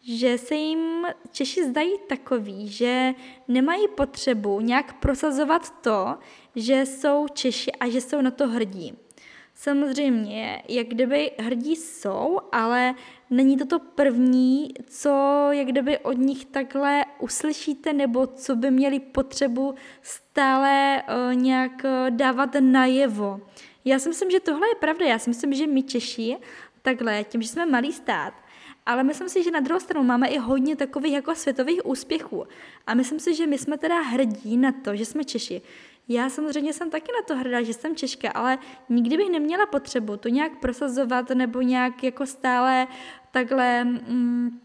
[0.00, 3.14] že se jim Češi zdají takový, že
[3.48, 6.18] nemají potřebu nějak prosazovat to,
[6.56, 8.98] že jsou Češi a že jsou na to hrdí.
[9.62, 12.94] Samozřejmě, jak kdyby hrdí jsou, ale
[13.30, 15.10] není to to první, co
[15.50, 22.16] jak kdyby od nich takhle uslyšíte, nebo co by měli potřebu stále uh, nějak uh,
[22.16, 23.40] dávat najevo.
[23.84, 25.06] Já si myslím, že tohle je pravda.
[25.06, 26.36] Já si myslím, že my Češi,
[26.82, 28.34] takhle, tím, že jsme malý stát,
[28.86, 32.46] ale myslím si, že na druhou stranu máme i hodně takových jako světových úspěchů.
[32.86, 35.62] A myslím si, že my jsme teda hrdí na to, že jsme Češi.
[36.08, 40.16] Já samozřejmě jsem taky na to hrdá, že jsem Češka, ale nikdy bych neměla potřebu
[40.16, 42.86] to nějak prosazovat nebo nějak jako stále
[43.30, 44.60] takhle mm,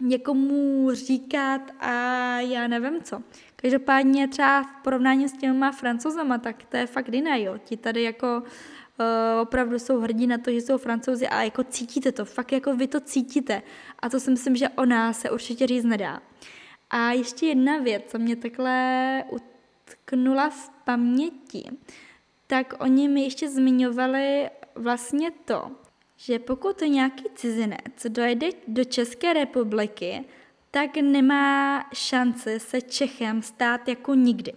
[0.00, 1.92] někomu říkat a
[2.40, 3.22] já nevím co.
[3.56, 7.58] Každopádně třeba v porovnání s těma francouzama, tak to je fakt jiné, jo.
[7.64, 8.48] Ti tady jako uh,
[9.42, 12.86] opravdu jsou hrdí na to, že jsou francouzi a jako cítíte to, fakt jako vy
[12.86, 13.62] to cítíte.
[13.98, 16.20] A to si myslím, že o nás se určitě říct nedá.
[16.90, 21.70] A ještě jedna věc, co mě takhle utknula v paměti,
[22.46, 25.70] tak oni mi ještě zmiňovali vlastně to,
[26.16, 30.24] že pokud nějaký cizinec dojde do České republiky,
[30.70, 34.52] tak nemá šanci se Čechem stát jako nikdy.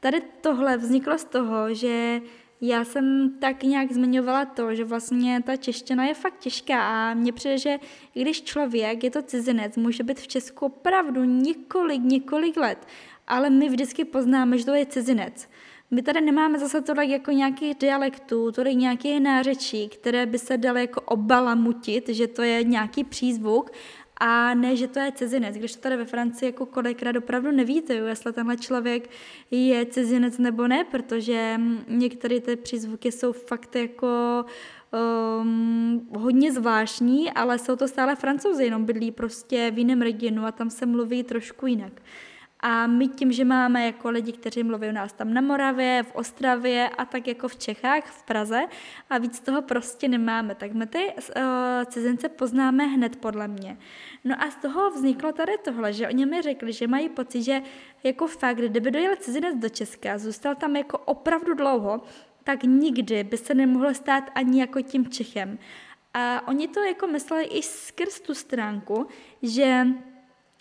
[0.00, 2.20] Tady tohle vzniklo z toho, že
[2.60, 7.32] já jsem tak nějak zmiňovala to, že vlastně ta čeština je fakt těžká a mně
[7.32, 7.78] přijde, že
[8.12, 12.86] když člověk je to cizinec, může být v Česku opravdu několik, několik let,
[13.26, 15.48] ale my vždycky poznáme, že to je cizinec.
[15.90, 20.80] My tady nemáme zase tolik jako nějakých dialektů, tolik nějakých nářečí, které by se daly
[20.80, 23.70] jako obalamutit, že to je nějaký přízvuk,
[24.20, 27.94] a ne, že to je cizinec, když to tady ve Francii jako kolikrát opravdu nevíte,
[27.94, 29.10] jestli tenhle člověk
[29.50, 34.44] je cizinec nebo ne, protože některé ty přízvuky jsou fakt jako
[35.40, 40.52] um, hodně zvláštní, ale jsou to stále francouzi, jenom bydlí prostě v jiném regionu a
[40.52, 41.92] tam se mluví trošku jinak.
[42.62, 46.14] A my tím, že máme jako lidi, kteří mluví u nás tam na Moravě, v
[46.14, 48.60] Ostravě a tak jako v Čechách, v Praze
[49.10, 51.42] a víc toho prostě nemáme, tak my ty uh,
[51.84, 53.78] cizince poznáme hned podle mě.
[54.24, 57.62] No a z toho vzniklo tady tohle, že oni mi řekli, že mají pocit, že
[58.04, 62.00] jako fakt, kdyby dojel cizinec do Česka, zůstal tam jako opravdu dlouho,
[62.44, 65.58] tak nikdy by se nemohl stát ani jako tím Čechem.
[66.14, 69.06] A oni to jako mysleli i skrz tu stránku,
[69.42, 69.86] že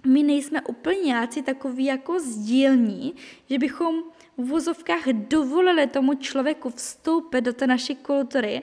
[0.06, 3.14] my nejsme úplně nějací takový jako sdílní,
[3.50, 3.96] že bychom
[4.38, 8.62] v vozovkách dovolili tomu člověku vstoupit do té naší kultury,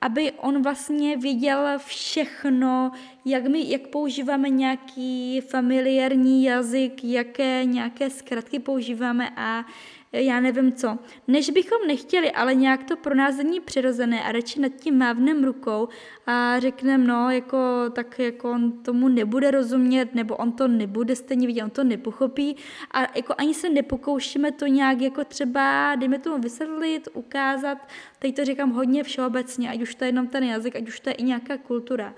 [0.00, 2.92] aby on vlastně věděl všechno,
[3.24, 9.64] jak my, jak používáme nějaký familiární jazyk, jaké nějaké zkratky používáme a
[10.12, 10.98] já nevím co.
[11.28, 15.44] Než bychom nechtěli, ale nějak to pro nás není přirozené a radši nad tím mávnem
[15.44, 15.88] rukou
[16.26, 17.58] a řekneme, no, jako,
[17.92, 22.56] tak jako on tomu nebude rozumět, nebo on to nebude stejně vidět, on to nepochopí
[22.90, 28.44] a jako ani se nepokoušíme to nějak jako třeba, dejme tomu vysvětlit, ukázat, teď to
[28.44, 31.22] říkám hodně všeobecně, ať už to je jenom ten jazyk, ať už to je i
[31.22, 32.14] nějaká kultura.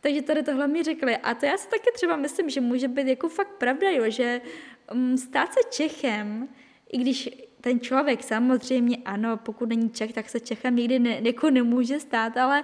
[0.00, 1.16] Takže tady tohle mi řekli.
[1.16, 4.40] A to já si taky třeba myslím, že může být jako fakt pravda, jo, že
[4.94, 6.48] um, stát se Čechem
[6.96, 7.30] i když
[7.60, 12.36] ten člověk samozřejmě, ano, pokud není Čech, tak se Čechem nikdy ne, jako nemůže stát,
[12.36, 12.62] ale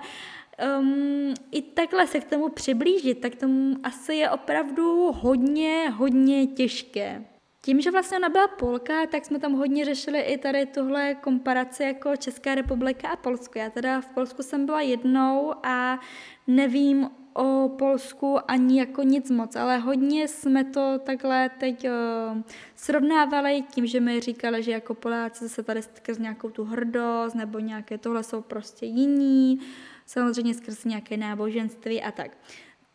[0.78, 7.24] um, i takhle se k tomu přiblížit, tak tomu asi je opravdu hodně, hodně těžké.
[7.64, 11.82] Tím, že vlastně ona byla Polka, tak jsme tam hodně řešili i tady tuhle komparaci
[11.82, 13.58] jako Česká republika a Polsko.
[13.58, 16.00] Já teda v Polsku jsem byla jednou a
[16.46, 22.42] nevím o Polsku ani jako nic moc, ale hodně jsme to takhle teď uh,
[22.76, 27.58] srovnávali tím, že mi říkali, že jako Poláci se tady skrz nějakou tu hrdost nebo
[27.58, 29.60] nějaké tohle jsou prostě jiní,
[30.06, 32.30] samozřejmě skrz nějaké náboženství a tak.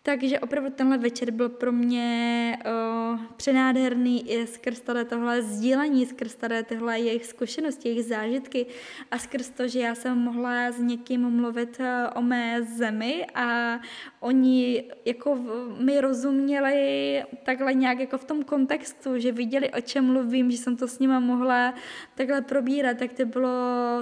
[0.07, 6.35] Takže opravdu tenhle večer byl pro mě uh, přenádherný i skrz tady tohle sdílení, skrz
[6.35, 8.65] tady tyhle jejich zkušenosti, jejich zážitky
[9.11, 13.79] a skrz to, že já jsem mohla s někým mluvit uh, o mé zemi a
[14.19, 15.39] oni jako
[15.79, 20.77] mi rozuměli takhle nějak jako v tom kontextu, že viděli, o čem mluvím, že jsem
[20.77, 21.73] to s nima mohla
[22.15, 23.49] takhle probírat, tak to bylo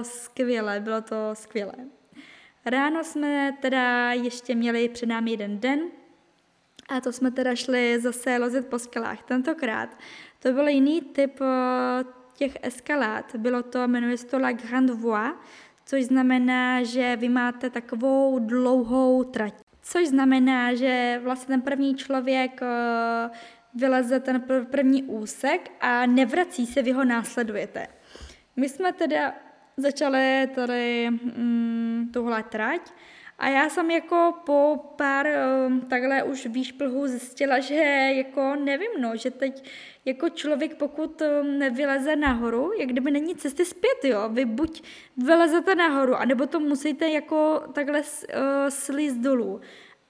[0.02, 1.95] skvělé, bylo to skvělé.
[2.66, 5.80] Ráno jsme teda ještě měli před námi jeden den
[6.88, 9.22] a to jsme teda šli zase lozit po skalách.
[9.22, 9.98] Tentokrát
[10.38, 13.36] to byl jiný typ eh, těch eskalád.
[13.36, 15.32] Bylo to, jmenuje se to La Grande Voie,
[15.84, 19.54] což znamená, že vy máte takovou dlouhou trať.
[19.82, 23.30] Což znamená, že vlastně ten první člověk eh,
[23.74, 27.86] vyleze ten první úsek a nevrací se, vy ho následujete.
[28.56, 29.34] My jsme teda
[29.76, 32.92] začali tady mm, tuhle trať
[33.38, 35.26] a já jsem jako po pár
[35.66, 37.74] um, takhle už výšplhů zjistila, že
[38.16, 39.70] jako nevím, no, že teď
[40.04, 44.82] jako člověk, pokud um, nevyleze nahoru, jak kdyby není cesty zpět, jo, vy buď
[45.16, 48.04] vylezete nahoru, anebo to musíte jako takhle uh,
[48.68, 49.60] slízt dolů.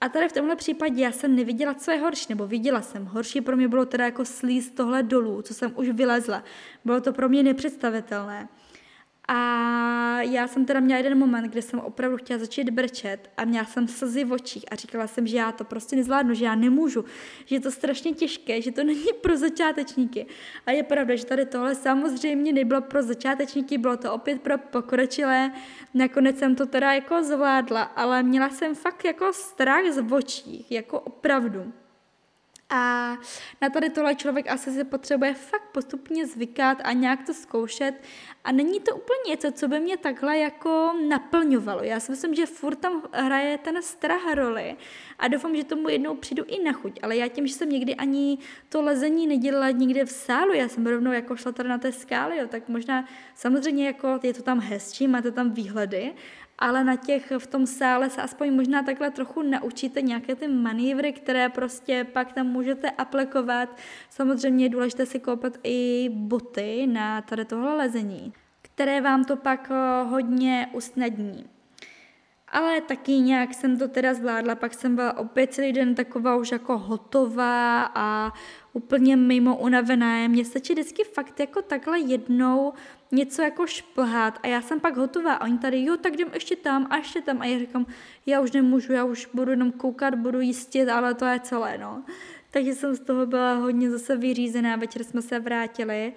[0.01, 3.05] A tady v tomhle případě já jsem neviděla, co je horší, nebo viděla jsem.
[3.05, 6.43] Horší pro mě bylo teda jako slízt tohle dolů, co jsem už vylezla.
[6.85, 8.47] Bylo to pro mě nepředstavitelné.
[9.27, 13.65] A já jsem teda měla jeden moment, kde jsem opravdu chtěla začít brčet a měla
[13.65, 17.05] jsem slzy v očích a říkala jsem, že já to prostě nezvládnu, že já nemůžu,
[17.45, 20.25] že je to strašně těžké, že to není pro začátečníky.
[20.65, 25.51] A je pravda, že tady tohle samozřejmě nebylo pro začátečníky, bylo to opět pro pokročilé.
[25.93, 30.99] Nakonec jsem to teda jako zvládla, ale měla jsem fakt jako strach z očí, jako
[30.99, 31.73] opravdu.
[32.69, 33.17] A
[33.61, 37.93] na tady tohle člověk asi se potřebuje fakt postupně zvykat a nějak to zkoušet.
[38.43, 41.83] A není to úplně něco, co by mě takhle jako naplňovalo.
[41.83, 44.75] Já si myslím, že furt tam hraje ten strach roli
[45.19, 46.99] a doufám, že tomu jednou přijdu i na chuť.
[47.03, 48.37] Ale já tím, že jsem někdy ani
[48.69, 52.37] to lezení nedělala nikde v sálu, já jsem rovnou jako šla tady na té skály,
[52.37, 53.05] jo, tak možná
[53.35, 56.13] samozřejmě jako je to tam hezčí, máte tam výhledy,
[56.59, 61.13] ale na těch v tom sále se aspoň možná takhle trochu naučíte nějaké ty manévry,
[61.13, 63.77] které prostě pak tam můžete aplikovat.
[64.09, 69.71] Samozřejmě je důležité si koupit i boty na tady tohle lezení, které vám to pak
[69.71, 71.45] eh, hodně usnadní.
[72.47, 76.51] Ale taky nějak jsem to teda zvládla, pak jsem byla opět celý den taková už
[76.51, 78.33] jako hotová a
[78.73, 80.27] úplně mimo unavená.
[80.27, 82.73] Mně stačí vždycky fakt jako takhle jednou
[83.11, 86.55] něco jako šplhat a já jsem pak hotová a oni tady, jo, tak jdem ještě
[86.55, 87.85] tam a ještě tam a já říkám,
[88.25, 92.03] já už nemůžu, já už budu jenom koukat, budu jistit, ale to je celé, no.
[92.51, 96.13] Takže jsem z toho byla hodně zase vyřízená, večer jsme se vrátili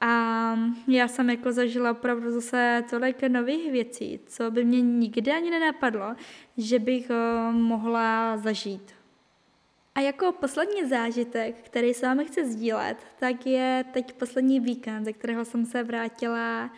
[0.00, 5.50] a já jsem jako zažila opravdu zase tolik nových věcí, co by mě nikdy ani
[5.50, 6.14] nenapadlo,
[6.56, 8.99] že bych uh, mohla zažít.
[9.94, 15.12] A jako poslední zážitek, který s vámi chci sdílet, tak je teď poslední víkend, ze
[15.12, 16.70] kterého jsem se vrátila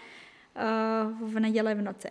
[1.22, 2.08] uh, v neděli v noci.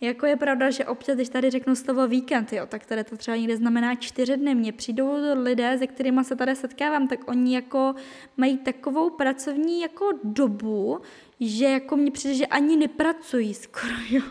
[0.00, 3.36] Jako je pravda, že občas, když tady řeknu slovo víkend, jo, tak tady to třeba
[3.36, 4.54] někde znamená čtyři dny.
[4.54, 7.94] Mně přijdou lidé, se kterými se tady setkávám, tak oni jako
[8.36, 11.00] mají takovou pracovní jako dobu,
[11.40, 14.22] že jako mně přijde, že ani nepracují skoro, jo.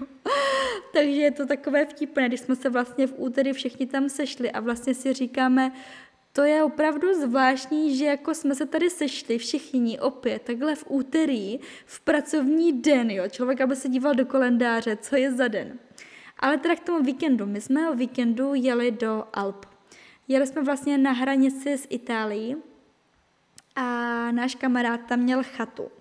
[0.94, 4.60] Takže je to takové vtipné, když jsme se vlastně v úterý všichni tam sešli a
[4.60, 5.72] vlastně si říkáme,
[6.34, 11.60] to je opravdu zvláštní, že jako jsme se tady sešli všichni opět takhle v úterý,
[11.86, 13.24] v pracovní den, jo.
[13.30, 15.80] Člověk, aby se díval do kalendáře, co je za den.
[16.40, 17.46] Ale teda k tomu víkendu.
[17.46, 19.66] My jsme o víkendu jeli do Alp.
[20.28, 22.56] Jeli jsme vlastně na hranici s Itálií
[23.76, 23.84] a
[24.32, 25.92] náš kamarád tam měl chatu.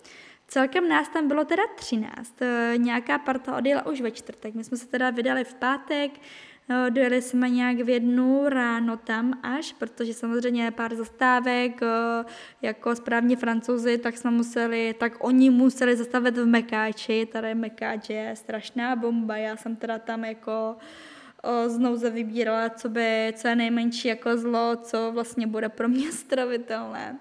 [0.49, 2.35] Celkem nás tam bylo teda 13.
[2.77, 4.55] Nějaká parta odjela už ve čtvrtek.
[4.55, 6.11] My jsme se teda vydali v pátek,
[6.71, 11.81] No, dojeli jsme nějak v jednu ráno tam až, protože samozřejmě pár zastávek,
[12.63, 18.37] jako správně francouzi, tak jsme museli, tak oni museli zastavit v Mekáči, tady Mekáč je
[18.37, 20.77] strašná bomba, já jsem teda tam jako
[21.67, 27.19] znovu vybírala, co, by, co je nejmenší jako zlo, co vlastně bude pro mě stravitelné.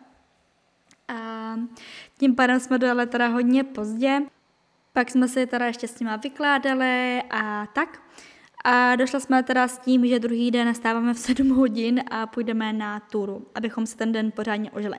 [1.07, 1.53] A
[2.17, 4.21] tím pádem jsme dojeli teda hodně pozdě,
[4.93, 8.01] pak jsme si teda ještě s nima vykládali a tak.
[8.63, 12.73] A došla jsme teda s tím, že druhý den nastáváme v 7 hodin a půjdeme
[12.73, 14.97] na turu, abychom se ten den pořádně ožili.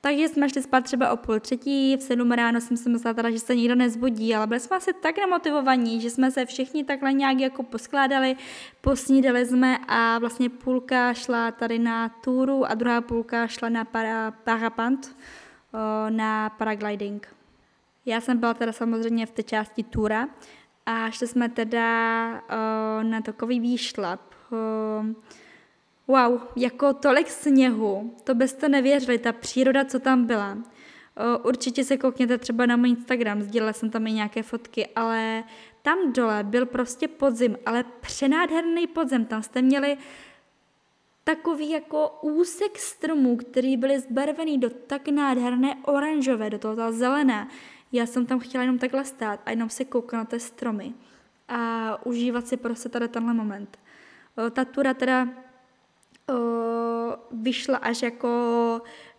[0.00, 3.30] Takže jsme šli spát třeba o půl třetí, v sedm ráno jsem si myslela teda,
[3.30, 7.12] že se nikdo nezbudí, ale byli jsme asi tak namotivovaní, že jsme se všichni takhle
[7.12, 8.36] nějak jako poskládali,
[8.80, 14.30] posnídali jsme a vlastně půlka šla tady na túru a druhá půlka šla na para,
[14.30, 15.16] parapant,
[16.08, 17.28] na paragliding.
[18.06, 20.28] Já jsem byla teda samozřejmě v té části túra,
[20.86, 22.30] a šli jsme teda
[23.02, 24.20] na takový výšlap.
[26.08, 30.52] Wow, jako tolik sněhu, to byste nevěřili, ta příroda, co tam byla.
[30.54, 30.62] Uh,
[31.46, 35.44] určitě se koukněte třeba na můj Instagram, sdílela jsem tam i nějaké fotky, ale
[35.82, 39.24] tam dole byl prostě podzim, ale přenádherný podzim.
[39.24, 39.96] Tam jste měli
[41.24, 47.48] takový jako úsek stromů, který byly zbarvený do tak nádherné oranžové, do toho zelené.
[47.92, 50.94] Já jsem tam chtěla jenom takhle stát a jenom se koukat na ty stromy
[51.48, 53.78] a užívat si prostě tady tenhle moment.
[54.52, 55.28] Ta tura teda
[56.30, 56.34] o,
[57.32, 58.28] vyšla až jako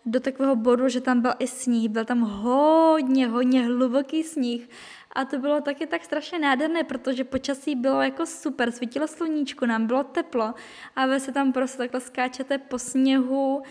[0.06, 4.68] do takového bodu, že tam byl i sníh, byl tam hodně, hodně hluboký sníh
[5.12, 9.86] a to bylo taky tak strašně nádherné, protože počasí bylo jako super, svítilo sluníčko, nám
[9.86, 10.54] bylo teplo
[10.96, 13.62] a vy se tam prostě takhle skáčete po sněhu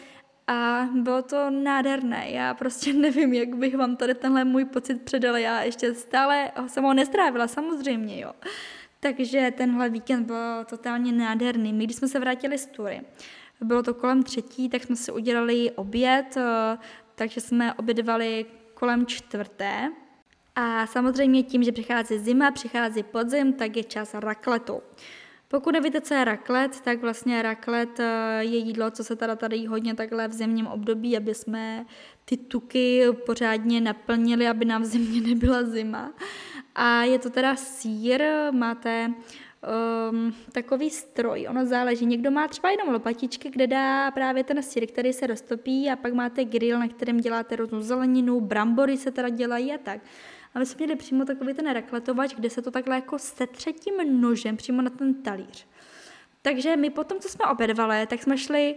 [0.48, 2.30] a bylo to nádherné.
[2.30, 5.38] Já prostě nevím, jak bych vám tady tenhle můj pocit předala.
[5.38, 8.32] Já ještě stále jsem ho nestrávila, samozřejmě, jo.
[9.00, 11.74] Takže tenhle víkend byl totálně nádherný.
[11.74, 13.02] My, když jsme se vrátili z tury,
[13.62, 16.78] bylo to kolem třetí, tak jsme si udělali oběd, eh,
[17.16, 19.92] takže jsme obědvali kolem čtvrté.
[20.56, 24.82] A samozřejmě tím, že přichází zima, přichází podzim, tak je čas rakletu.
[25.48, 29.66] Pokud nevíte, co je raklet, tak vlastně raklet eh, je jídlo, co se teda tady
[29.66, 31.86] hodně takhle v zimním období, aby jsme
[32.26, 36.14] ty tuky pořádně naplnili, aby nám v zimě nebyla zima.
[36.78, 39.14] A je to teda sír, máte
[40.12, 42.06] um, takový stroj, ono záleží.
[42.06, 46.14] Někdo má třeba jenom lopatičky, kde dá právě ten sír, který se roztopí a pak
[46.14, 50.02] máte grill, na kterém děláte různou zeleninu, brambory se teda dělají a tak
[50.58, 54.22] a my jsme měli přímo takový ten rakletovač, kde se to takhle jako setře tím
[54.22, 55.68] nožem přímo na ten talíř.
[56.42, 58.76] Takže my potom, co jsme obědvali, tak jsme šli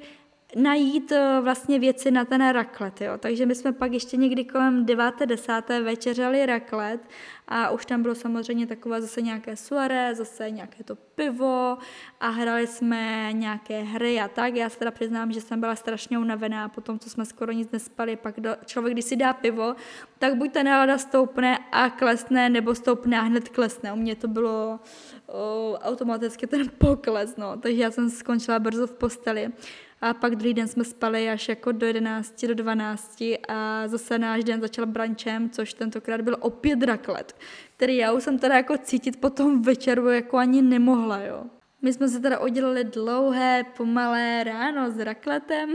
[0.57, 3.13] najít eh, vlastně věci na ten raklet, jo.
[3.19, 5.15] Takže my jsme pak ještě někdy kolem 9.
[5.27, 5.53] 10.
[5.69, 7.01] večeřali raklet
[7.49, 11.79] a už tam bylo samozřejmě takové zase nějaké suare, zase nějaké to pivo
[12.21, 14.57] a hrali jsme nějaké hry a tak.
[14.57, 17.71] Já se teda přiznám, že jsem byla strašně unavená po tom, co jsme skoro nic
[17.71, 18.17] nespali.
[18.17, 19.75] Pak do, člověk, když si dá pivo,
[20.19, 23.93] tak buď ta nálada stoupne a klesne, nebo stoupne a hned klesne.
[23.93, 24.81] U mě to bylo
[25.27, 27.57] o, automaticky ten pokles, no.
[27.57, 29.53] Takže já jsem skončila brzo v posteli
[30.01, 34.45] a pak druhý den jsme spali až jako do 11, do 12 a zase náš
[34.45, 37.37] den začal brančem, což tentokrát byl opět raklet,
[37.77, 41.45] který já už jsem teda jako cítit po tom večeru jako ani nemohla, jo.
[41.83, 45.71] My jsme se teda udělali dlouhé, pomalé ráno s rakletem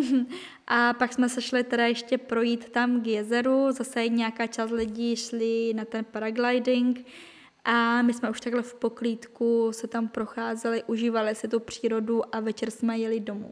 [0.68, 5.16] a pak jsme se šli teda ještě projít tam k jezeru, zase nějaká část lidí
[5.16, 7.06] šli na ten paragliding
[7.66, 12.40] a my jsme už takhle v poklídku se tam procházeli, užívali si tu přírodu a
[12.40, 13.52] večer jsme jeli domů.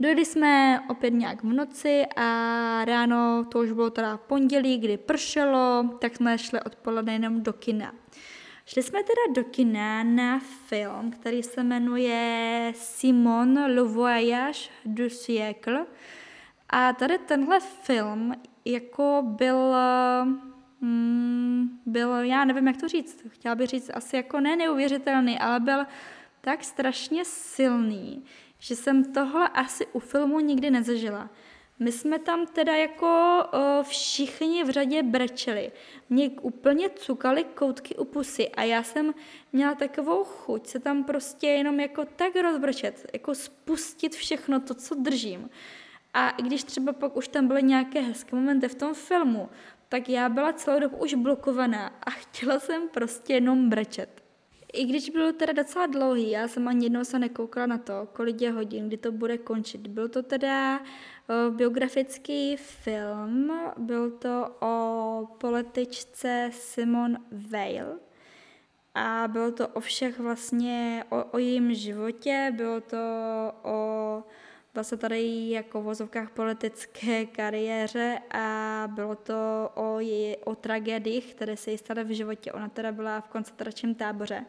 [0.00, 5.84] Dojeli jsme opět nějak v noci a ráno, to už bylo teda pondělí, kdy pršelo,
[6.00, 7.94] tak jsme šli odpoledne jenom do kina.
[8.66, 15.86] Šli jsme teda do kina na film, který se jmenuje Simon Le Voyage du siècle.
[16.70, 18.34] A tady tenhle film
[18.64, 19.74] jako byl,
[20.80, 25.60] mm, byl, já nevím, jak to říct, chtěla bych říct asi jako ne neuvěřitelný, ale
[25.60, 25.84] byl
[26.40, 28.24] tak strašně silný,
[28.58, 31.30] že jsem tohle asi u filmu nikdy nezažila.
[31.78, 33.06] My jsme tam teda jako
[33.52, 35.72] o, všichni v řadě brečeli.
[36.10, 39.14] Mě úplně cukali koutky u pusy a já jsem
[39.52, 44.94] měla takovou chuť se tam prostě jenom jako tak rozbrčet, jako spustit všechno to, co
[44.94, 45.50] držím.
[46.14, 49.48] A i když třeba pak už tam byly nějaké hezké momenty v tom filmu,
[49.88, 54.25] tak já byla celou dobu už blokovaná a chtěla jsem prostě jenom brečet.
[54.72, 58.40] I když byl teda docela dlouhý, já jsem ani jednou se nekoukala na to, kolik
[58.40, 59.86] je hodin, kdy to bude končit.
[59.86, 67.98] Byl to teda uh, biografický film, byl to o političce Simon Weil
[68.94, 72.96] a bylo to o všech vlastně, o, o jejím životě, bylo to
[73.62, 74.22] o
[74.76, 81.56] vlastně tady jako v vozovkách politické kariéře a bylo to o, její, o tragédiích, které
[81.56, 82.52] se jí staly v životě.
[82.52, 84.44] Ona teda byla v koncentračním táboře.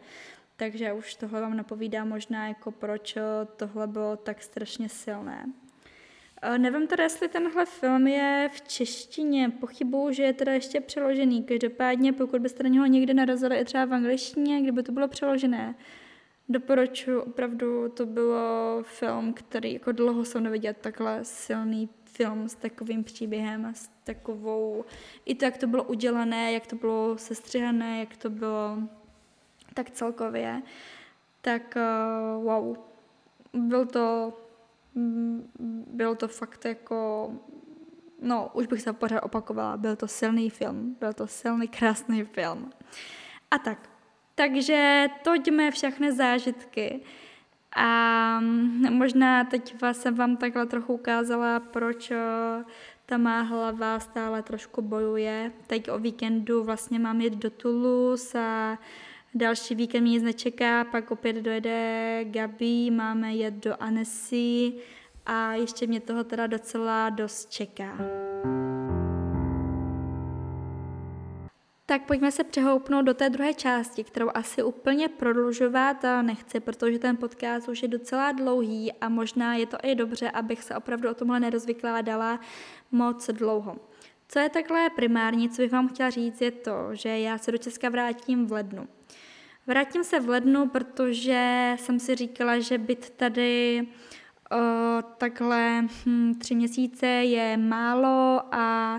[0.55, 3.17] Takže už tohle vám napovídá možná, jako proč
[3.55, 5.45] tohle bylo tak strašně silné.
[6.57, 11.43] Nevím teda, jestli tenhle film je v češtině, pochybuju, že je teda ještě přeložený.
[11.43, 15.75] Každopádně, pokud byste na něho někde narazili i třeba v angličtině, kdyby to bylo přeložené,
[16.49, 23.03] Doporučuji, opravdu to bylo film, který jako dlouho jsem neviděla takhle silný film s takovým
[23.03, 24.85] příběhem a s takovou,
[25.25, 28.77] i to, jak to bylo udělané, jak to bylo sestřihané, jak to bylo
[29.73, 30.61] tak celkově,
[31.41, 31.77] tak
[32.37, 32.77] uh, wow,
[33.53, 34.33] byl to,
[35.87, 37.31] byl to fakt jako,
[38.21, 42.71] no, už bych se pořád opakovala, byl to silný film, byl to silný, krásný film.
[43.51, 43.89] A tak,
[44.37, 47.01] takže toť mé všechny zážitky.
[47.75, 48.39] A
[48.89, 52.17] možná teď vás jsem vám takhle trochu ukázala, proč eh,
[53.05, 55.51] ta má hlava stále trošku bojuje.
[55.67, 58.77] Teď o víkendu vlastně mám jít do Toulouse a
[59.33, 64.73] další víkend mě nic nečeká, pak opět dojede Gabi, máme jet do Annecy
[65.25, 67.97] a ještě mě toho teda docela dost čeká.
[71.89, 77.17] Tak pojďme se přehoupnout do té druhé části, kterou asi úplně prodlužovat nechci, protože ten
[77.17, 81.13] podcast už je docela dlouhý a možná je to i dobře, abych se opravdu o
[81.13, 82.39] tomhle nerozvykládala
[82.91, 83.75] moc dlouho.
[84.27, 87.57] Co je takhle primární, co bych vám chtěla říct, je to, že já se do
[87.57, 88.87] Česka vrátím v lednu.
[89.67, 93.87] Vrátím se v lednu, protože jsem si říkala, že byt tady
[94.51, 94.57] o,
[95.17, 98.95] takhle hm, tři měsíce je málo a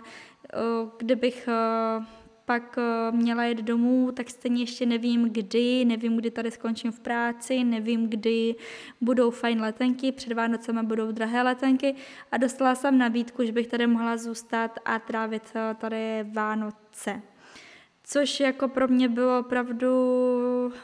[0.54, 2.18] o, kdybych o,
[2.48, 7.00] pak eh, měla jít domů, tak stejně ještě nevím kdy, nevím, kdy tady skončím v
[7.00, 8.54] práci, nevím, kdy
[9.00, 11.94] budou fajn letenky, před Vánocema budou drahé letenky
[12.32, 17.22] a dostala jsem nabídku, že bych tady mohla zůstat a trávit eh, tady Vánoce.
[18.04, 19.88] Což jako pro mě bylo opravdu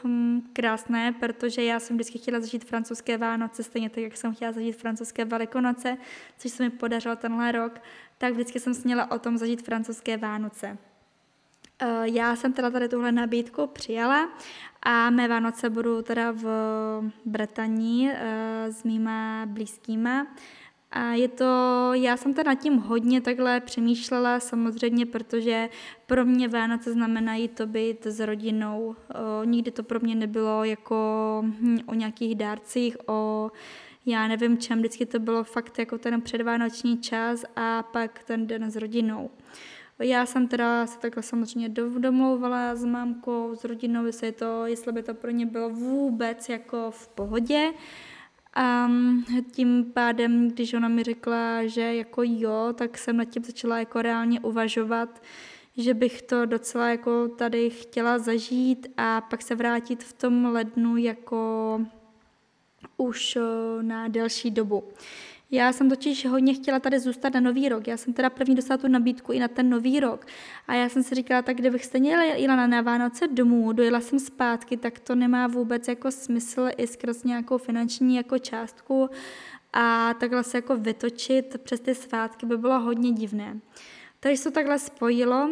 [0.03, 4.51] hm, krásné, protože já jsem vždycky chtěla zažít francouzské Vánoce, stejně tak, jak jsem chtěla
[4.51, 5.97] zažít francouzské Velikonoce,
[6.37, 7.81] což se mi podařilo tenhle rok,
[8.17, 10.77] tak vždycky jsem směla o tom zažít francouzské Vánoce.
[11.79, 14.29] Eh, já jsem teda tady tuhle nabídku přijala
[14.83, 16.45] a mé Vánoce budou teda v
[17.25, 20.27] Bretaní eh, s mýma blízkýma.
[20.91, 21.45] A je to,
[21.93, 25.69] já jsem teda nad tím hodně takhle přemýšlela samozřejmě, protože
[26.05, 28.95] pro mě Vánoce znamenají to být s rodinou.
[29.39, 30.95] O, nikdy to pro mě nebylo jako
[31.45, 33.51] hm, o nějakých dárcích, o
[34.05, 38.71] já nevím čem, vždycky to bylo fakt jako ten předvánoční čas a pak ten den
[38.71, 39.29] s rodinou.
[39.99, 45.03] Já jsem teda se takhle samozřejmě domlouvala s mámkou, s rodinou, jestli, to, jestli by
[45.03, 47.73] to pro ně bylo vůbec jako v pohodě.
[48.55, 48.89] A
[49.51, 54.01] tím pádem, když ona mi řekla, že jako jo, tak jsem nad tím začala jako
[54.01, 55.21] reálně uvažovat,
[55.77, 60.97] že bych to docela jako tady chtěla zažít a pak se vrátit v tom lednu
[60.97, 61.81] jako
[62.97, 63.37] už
[63.81, 64.83] na delší dobu.
[65.51, 67.87] Já jsem totiž hodně chtěla tady zůstat na nový rok.
[67.87, 70.25] Já jsem teda první dostala tu nabídku i na ten nový rok.
[70.67, 74.19] A já jsem si říkala, tak kdybych stejně jela na, na Vánoce domů, dojela jsem
[74.19, 79.09] zpátky, tak to nemá vůbec jako smysl i skrz nějakou finanční jako částku
[79.73, 83.59] a takhle se jako vytočit přes ty svátky by bylo hodně divné.
[84.19, 85.49] Takže se to takhle spojilo.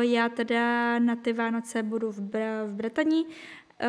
[0.00, 3.24] Já teda na ty Vánoce budu v, Br- v Británii,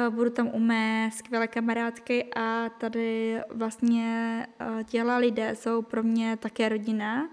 [0.10, 4.48] budu tam u mé skvělé kamarádky a tady vlastně
[4.84, 7.30] těla lidé jsou pro mě také rodina.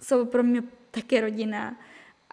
[0.00, 1.76] Jsou pro mě také rodina.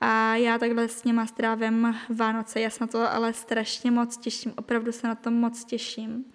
[0.02, 2.62] A já takhle s něma strávím Vánoce.
[2.62, 4.54] Já se na to ale strašně moc těším.
[4.58, 6.26] Opravdu se na to moc těším.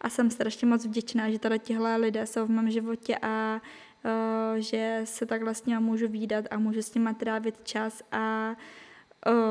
[0.00, 3.60] A jsem strašně moc vděčná, že tady tihle lidé jsou v mém životě a
[4.04, 8.56] uh, že se takhle s nimi můžu výdat a můžu s nimi trávit čas a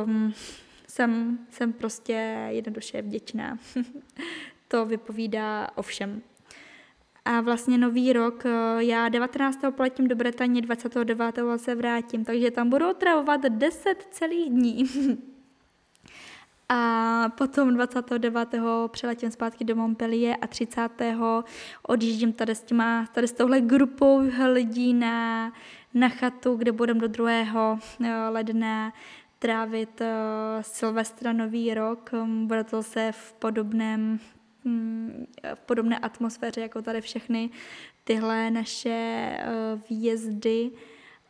[0.06, 0.34] um,
[0.96, 3.58] jsem, jsem prostě jednoduše vděčná.
[4.68, 6.22] to vypovídá o všem.
[7.26, 8.44] A vlastně nový rok,
[8.78, 9.60] já 19.
[9.76, 11.36] poletím do Bretaně, 29.
[11.58, 14.84] se vrátím, takže tam budu otravovat 10 celých dní.
[16.70, 18.50] A potom 29.
[18.88, 20.90] přeletím zpátky do Montpellier a 30.
[21.88, 24.22] odjíždím tady s, těma, tady s touhle grupou
[24.52, 25.52] lidí na,
[25.94, 27.80] na chatu, kde budeme do 2.
[28.30, 28.94] ledna
[29.40, 30.08] trávit uh,
[30.62, 32.10] Silvestra Nový rok.
[32.14, 34.20] Um, bude to se v podobném
[34.66, 37.50] um, v podobné atmosféře jako tady všechny
[38.04, 40.72] tyhle naše uh, výjezdy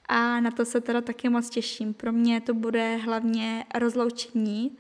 [0.07, 1.93] a na to se teda taky moc těším.
[1.93, 4.77] Pro mě to bude hlavně rozloučení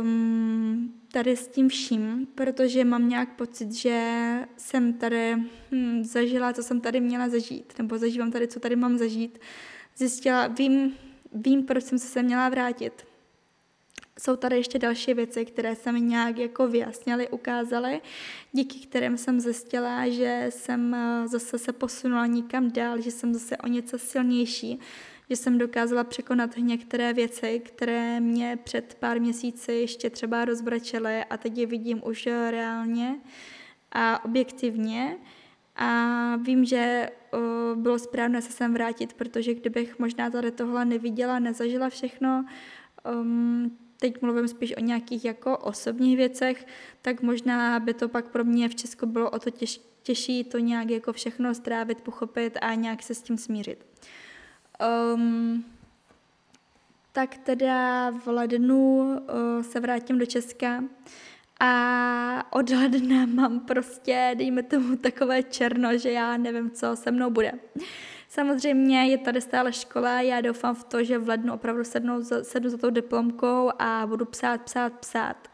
[0.00, 4.00] um, tady s tím vším, protože mám nějak pocit, že
[4.56, 5.36] jsem tady
[5.72, 9.38] hm, zažila, co jsem tady měla zažít, nebo zažívám tady, co tady mám zažít.
[9.96, 10.94] Zjistila, vím,
[11.34, 13.06] vím, proč jsem se sem měla vrátit.
[14.18, 18.00] Jsou tady ještě další věci, které se mi nějak jako vyjasnily, ukázaly,
[18.52, 23.56] díky kterým jsem zjistila, že jsem eh, zase se posunula někam dál, že jsem zase
[23.56, 24.80] o něco silnější,
[25.30, 31.36] že jsem dokázala překonat některé věci, které mě před pár měsíci ještě třeba rozbračily a
[31.36, 33.20] teď je vidím už reálně
[33.92, 35.16] a objektivně.
[35.76, 41.38] A vím, že uh, bylo správné se sem vrátit, protože kdybych možná tady tohle neviděla,
[41.38, 42.44] nezažila všechno,
[43.14, 46.66] um, teď mluvím spíš o nějakých jako osobních věcech,
[47.02, 50.58] tak možná by to pak pro mě v Česku bylo o to těž, těžší to
[50.58, 53.86] nějak jako všechno strávit, pochopit a nějak se s tím smířit.
[55.14, 55.64] Um,
[57.12, 60.84] tak teda v lednu uh, se vrátím do Česka
[61.64, 67.30] a od ledna mám prostě, dejme tomu, takové černo, že já nevím, co se mnou
[67.30, 67.52] bude.
[68.28, 72.70] Samozřejmě je tady stále škola, já doufám v to, že v lednu opravdu sednu, sednu
[72.70, 75.48] za tou diplomkou a budu psát, psát, psát.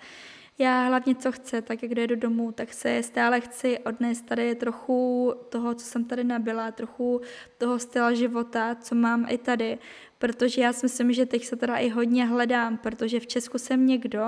[0.58, 5.32] Já hlavně co chci, tak jak dojedu domů, tak se stále chci odnést tady trochu
[5.48, 7.20] toho, co jsem tady nabila, trochu
[7.58, 9.78] toho styla života, co mám i tady,
[10.18, 13.86] protože já si myslím, že teď se teda i hodně hledám, protože v Česku jsem
[13.86, 14.24] někdo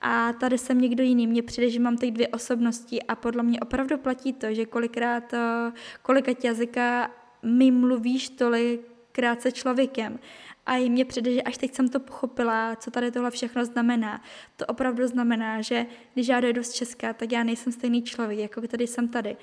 [0.00, 1.26] a tady jsem někdo jiný.
[1.26, 5.34] Mně přijde, že mám teď dvě osobnosti a podle mě opravdu platí to, že kolikrát,
[5.34, 5.72] eh,
[6.02, 7.10] kolikat jazyka
[7.42, 10.18] mi mluvíš tolikrát se člověkem.
[10.66, 14.22] A i mně přijde, že až teď jsem to pochopila, co tady tohle všechno znamená.
[14.56, 18.68] To opravdu znamená, že když já dojedu z Česka, tak já nejsem stejný člověk, jako
[18.68, 19.36] tady jsem tady.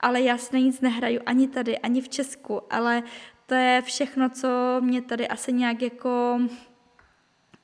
[0.00, 3.02] Ale já si na nic nehraju ani tady, ani v Česku, ale
[3.50, 4.48] to je všechno, co
[4.80, 6.40] mě tady asi nějak jako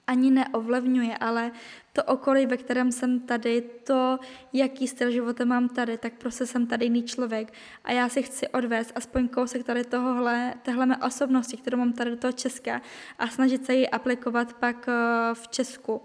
[0.07, 1.53] ani neovlivňuje, ale
[1.93, 4.18] to okolí, ve kterém jsem tady, to,
[4.53, 7.53] jaký styl života mám tady, tak prostě jsem tady jiný člověk
[7.84, 12.11] a já si chci odvést aspoň kousek tady tohohle, téhle mé osobnosti, kterou mám tady
[12.11, 12.80] do toho Česka
[13.18, 16.03] a snažit se ji aplikovat pak eh, v Česku.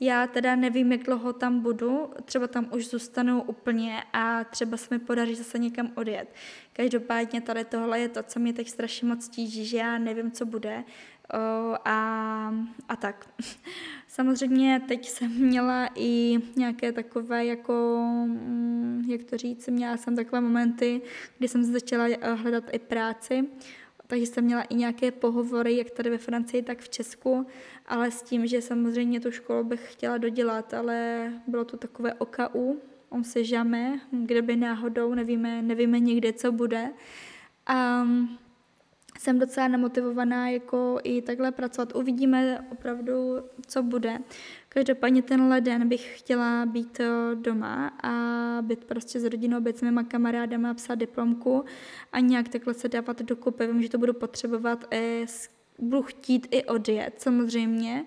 [0.00, 4.86] Já teda nevím, jak dlouho tam budu, třeba tam už zůstanu úplně a třeba se
[4.90, 6.34] mi podaří zase někam odjet.
[6.72, 10.46] Každopádně tady tohle je to, co mě teď strašně moc tíží, že já nevím, co
[10.46, 10.84] bude.
[11.84, 12.54] A,
[12.88, 13.28] a tak.
[14.08, 20.40] Samozřejmě teď jsem měla i nějaké takové jako, mm, jak to říct, měla jsem takové
[20.40, 21.00] momenty,
[21.38, 23.44] kdy jsem začala eh, hledat i práci,
[24.06, 27.46] takže jsem měla i nějaké pohovory, jak tady ve Francii, tak v Česku,
[27.86, 32.80] ale s tím, že samozřejmě tu školu bych chtěla dodělat, ale bylo to takové OKU,
[33.12, 36.90] on se žame, kde by náhodou, nevíme, nevíme nikdy, co bude.
[37.66, 38.06] A
[39.18, 41.94] jsem docela namotivovaná jako i takhle pracovat.
[41.94, 43.36] Uvidíme opravdu,
[43.66, 44.18] co bude.
[44.68, 48.12] Každopádně ten leden bych chtěla být eh, doma a
[48.62, 51.64] být prostě s rodinou, být s mýma kamarádama, psát diplomku
[52.12, 53.66] a nějak takhle se dávat dokupy.
[53.66, 55.26] Vím, že to budu potřebovat, i,
[55.78, 58.04] budu chtít i odjet samozřejmě.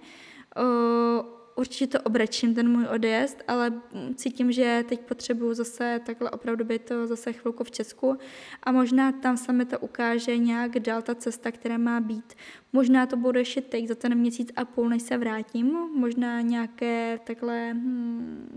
[0.58, 3.82] Uh, určitě to obrečím, ten můj odjezd, ale
[4.16, 8.18] cítím, že teď potřebuju zase takhle opravdu být to zase chvilku v Česku
[8.64, 12.34] a možná tam se mi to ukáže nějak dál ta cesta, která má být.
[12.74, 17.20] Možná to bude ještě teď za ten měsíc a půl, než se vrátím, možná nějaké
[17.24, 18.56] takhle hmm,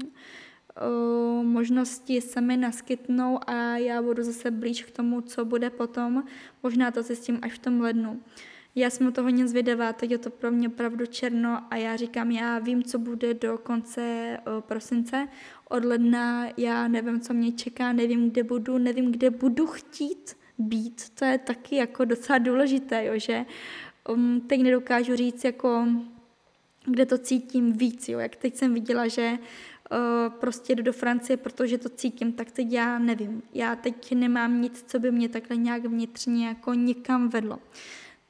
[1.42, 6.24] možnosti se mi naskytnou a já budu zase blíž k tomu, co bude potom.
[6.62, 8.20] Možná to zjistím až v tom lednu.
[8.78, 12.30] Já jsem to hodně zvědavá, teď je to pro mě opravdu černo a já říkám,
[12.30, 15.28] já vím, co bude do konce prosince.
[15.68, 21.10] Od ledna já nevím, co mě čeká, nevím, kde budu, nevím, kde budu chtít být.
[21.14, 23.44] To je taky jako docela důležité, jo, že
[24.08, 25.86] um, teď nedokážu říct, jako,
[26.84, 28.08] kde to cítím víc.
[28.08, 28.18] Jo.
[28.18, 29.38] Jak teď jsem viděla, že
[29.90, 33.42] uh, prostě jdu do Francie, protože to cítím, tak teď já nevím.
[33.54, 37.58] Já teď nemám nic, co by mě takhle nějak vnitřně jako někam vedlo.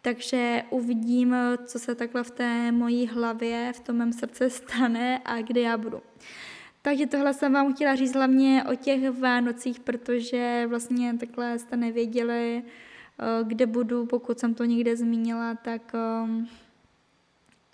[0.03, 1.35] Takže uvidím,
[1.67, 5.77] co se takhle v té mojí hlavě, v tom mém srdce stane a kde já
[5.77, 6.03] budu.
[6.83, 12.63] Takže tohle jsem vám chtěla říct hlavně o těch Vánocích, protože vlastně takhle jste nevěděli,
[12.63, 16.49] eh, kde budu, pokud jsem to někde zmínila, tak ehm,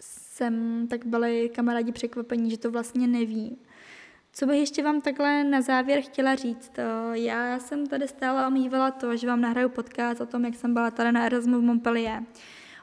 [0.01, 3.59] jsem, tak byli kamarádi překvapení, že to vlastně neví.
[4.37, 6.73] Co bych ještě vám takhle na závěr chtěla říct?
[7.13, 10.91] Já jsem tady stále omývala to, že vám nahraju podcast o tom, jak jsem byla
[10.91, 12.23] tady na Erasmu v Montpellier.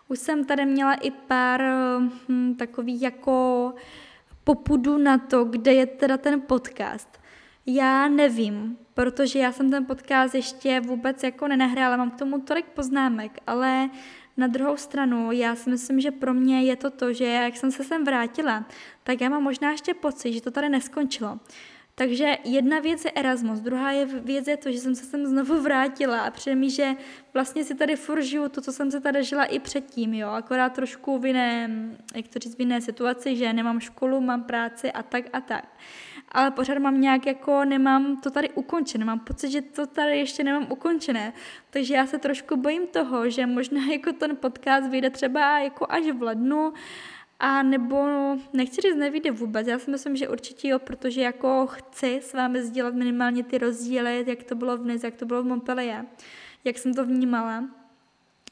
[0.08, 1.64] Už jsem tady měla i pár
[2.30, 3.74] hm, takových jako
[4.43, 7.20] popudu na to, kde je teda ten podcast.
[7.66, 12.66] Já nevím, protože já jsem ten podcast ještě vůbec jako nenahrála, mám k tomu tolik
[12.66, 13.89] poznámek, ale
[14.38, 17.72] na druhou stranu, já si myslím, že pro mě je to to, že jak jsem
[17.72, 18.66] se sem vrátila,
[19.04, 21.39] tak já mám možná ještě pocit, že to tady neskončilo.
[21.95, 25.62] Takže jedna věc je Erasmus, druhá je věc je to, že jsem se sem znovu
[25.62, 26.95] vrátila a přijde mi, že
[27.34, 30.74] vlastně si tady furt žiju to, co jsem se tady žila i předtím, jo, akorát
[30.74, 31.70] trošku v jiné,
[32.16, 35.66] jak to říct, v jiné situaci, že nemám školu, mám práci a tak a tak
[36.32, 40.43] ale pořád mám nějak jako, nemám to tady ukončené, mám pocit, že to tady ještě
[40.43, 41.34] nemám ukončené,
[41.69, 46.03] takže já se trošku bojím toho, že možná jako ten podcast vyjde třeba jako až
[46.17, 46.73] v lednu,
[47.43, 48.07] a nebo
[48.53, 52.63] nechci říct, nevíde vůbec, já si myslím, že určitě jo, protože jako chci s vámi
[52.63, 56.05] sdílet minimálně ty rozdíly, jak to bylo v Nice, jak to bylo v Montpellier,
[56.63, 57.80] jak jsem to vnímala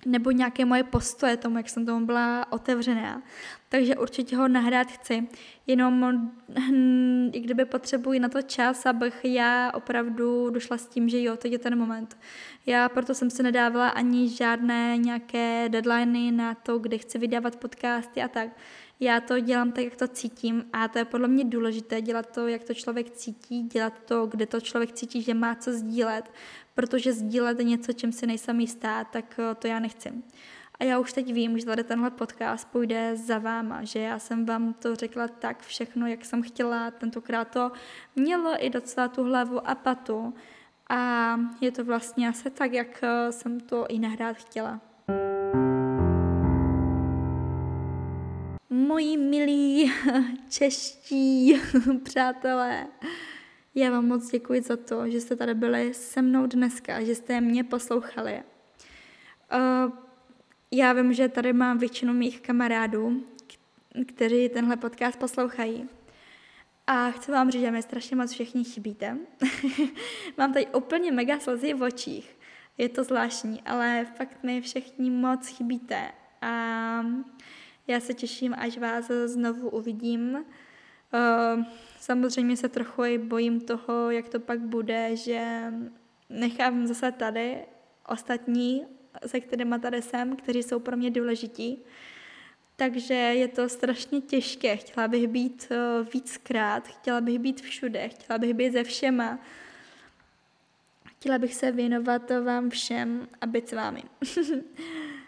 [0.05, 3.21] nebo nějaké moje postoje tomu, jak jsem tomu byla otevřená.
[3.69, 5.27] Takže určitě ho nahrát chci.
[5.67, 11.21] Jenom hm, i kdyby potřebuji na to čas, abych já opravdu došla s tím, že
[11.21, 12.17] jo, teď je ten moment.
[12.65, 18.21] Já proto jsem si nedávala ani žádné nějaké deadliny na to, kde chci vydávat podcasty
[18.21, 18.49] a tak.
[19.01, 22.47] Já to dělám tak, jak to cítím a to je podle mě důležité, dělat to,
[22.47, 26.31] jak to člověk cítí, dělat to, kde to člověk cítí, že má co sdílet,
[26.75, 30.13] protože sdílet něco, čím si nejsem jistá, tak eh, to já nechci.
[30.79, 34.45] A já už teď vím, že tady tenhle podcast půjde za váma, že já jsem
[34.45, 36.91] vám to řekla tak všechno, jak jsem chtěla.
[36.91, 37.71] Tentokrát to
[38.15, 40.33] mělo i docela tu hlavu a patu.
[40.89, 44.81] A je to vlastně asi tak, jak eh, jsem to i nahrát chtěla.
[48.87, 49.91] Moji milí
[50.49, 51.61] čeští
[52.03, 52.87] přátelé,
[53.75, 57.15] já vám moc děkuji za to, že jste tady byli se mnou dneska a že
[57.15, 58.43] jste mě poslouchali.
[59.53, 59.93] Uh,
[60.71, 63.23] já vím, že tady mám většinu mých kamarádů,
[64.07, 65.89] kteří tenhle podcast poslouchají.
[66.87, 69.17] A chci vám říct, že mi strašně moc všichni chybíte.
[70.37, 72.39] mám tady úplně mega slzy v očích.
[72.77, 76.11] Je to zvláštní, ale fakt mi všichni moc chybíte.
[76.41, 77.01] A
[77.89, 80.45] já se těším, až vás znovu uvidím.
[81.13, 81.63] Uh,
[81.99, 85.73] samozřejmě se trochu i bojím toho, jak to pak bude, že
[86.29, 87.57] nechám zase tady
[88.07, 88.85] ostatní,
[89.25, 91.83] se kterými tady jsem, kteří jsou pro mě důležití.
[92.75, 94.77] Takže je to strašně těžké.
[94.77, 99.39] Chtěla bych být uh, víckrát, chtěla bych být všude, chtěla bych být ze všema.
[101.05, 104.03] Chtěla bych se věnovat vám všem a být s vámi.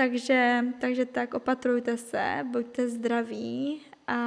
[0.00, 4.18] takže, takže tak, opatrujte se, buďte zdraví a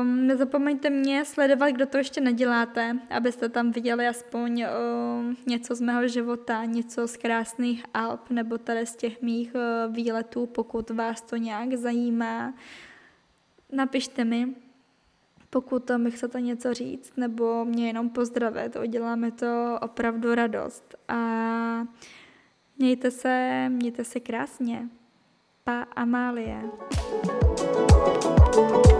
[0.00, 5.80] Um, nezapomeňte mě sledovat, kdo to ještě neděláte, abyste tam viděli aspoň um, něco z
[5.80, 11.22] mého života, něco z krásných Alp nebo tady z těch mých uh, výletů, pokud vás
[11.22, 12.54] to nějak zajímá.
[13.72, 14.54] Napište mi,
[15.50, 20.94] pokud mi chcete něco říct nebo mě jenom pozdravit, uděláme to opravdu radost.
[21.08, 21.18] A
[22.78, 24.88] Mějte se, mějte se krásně.
[25.64, 26.60] Pa Amálie.
[28.54, 28.93] thank you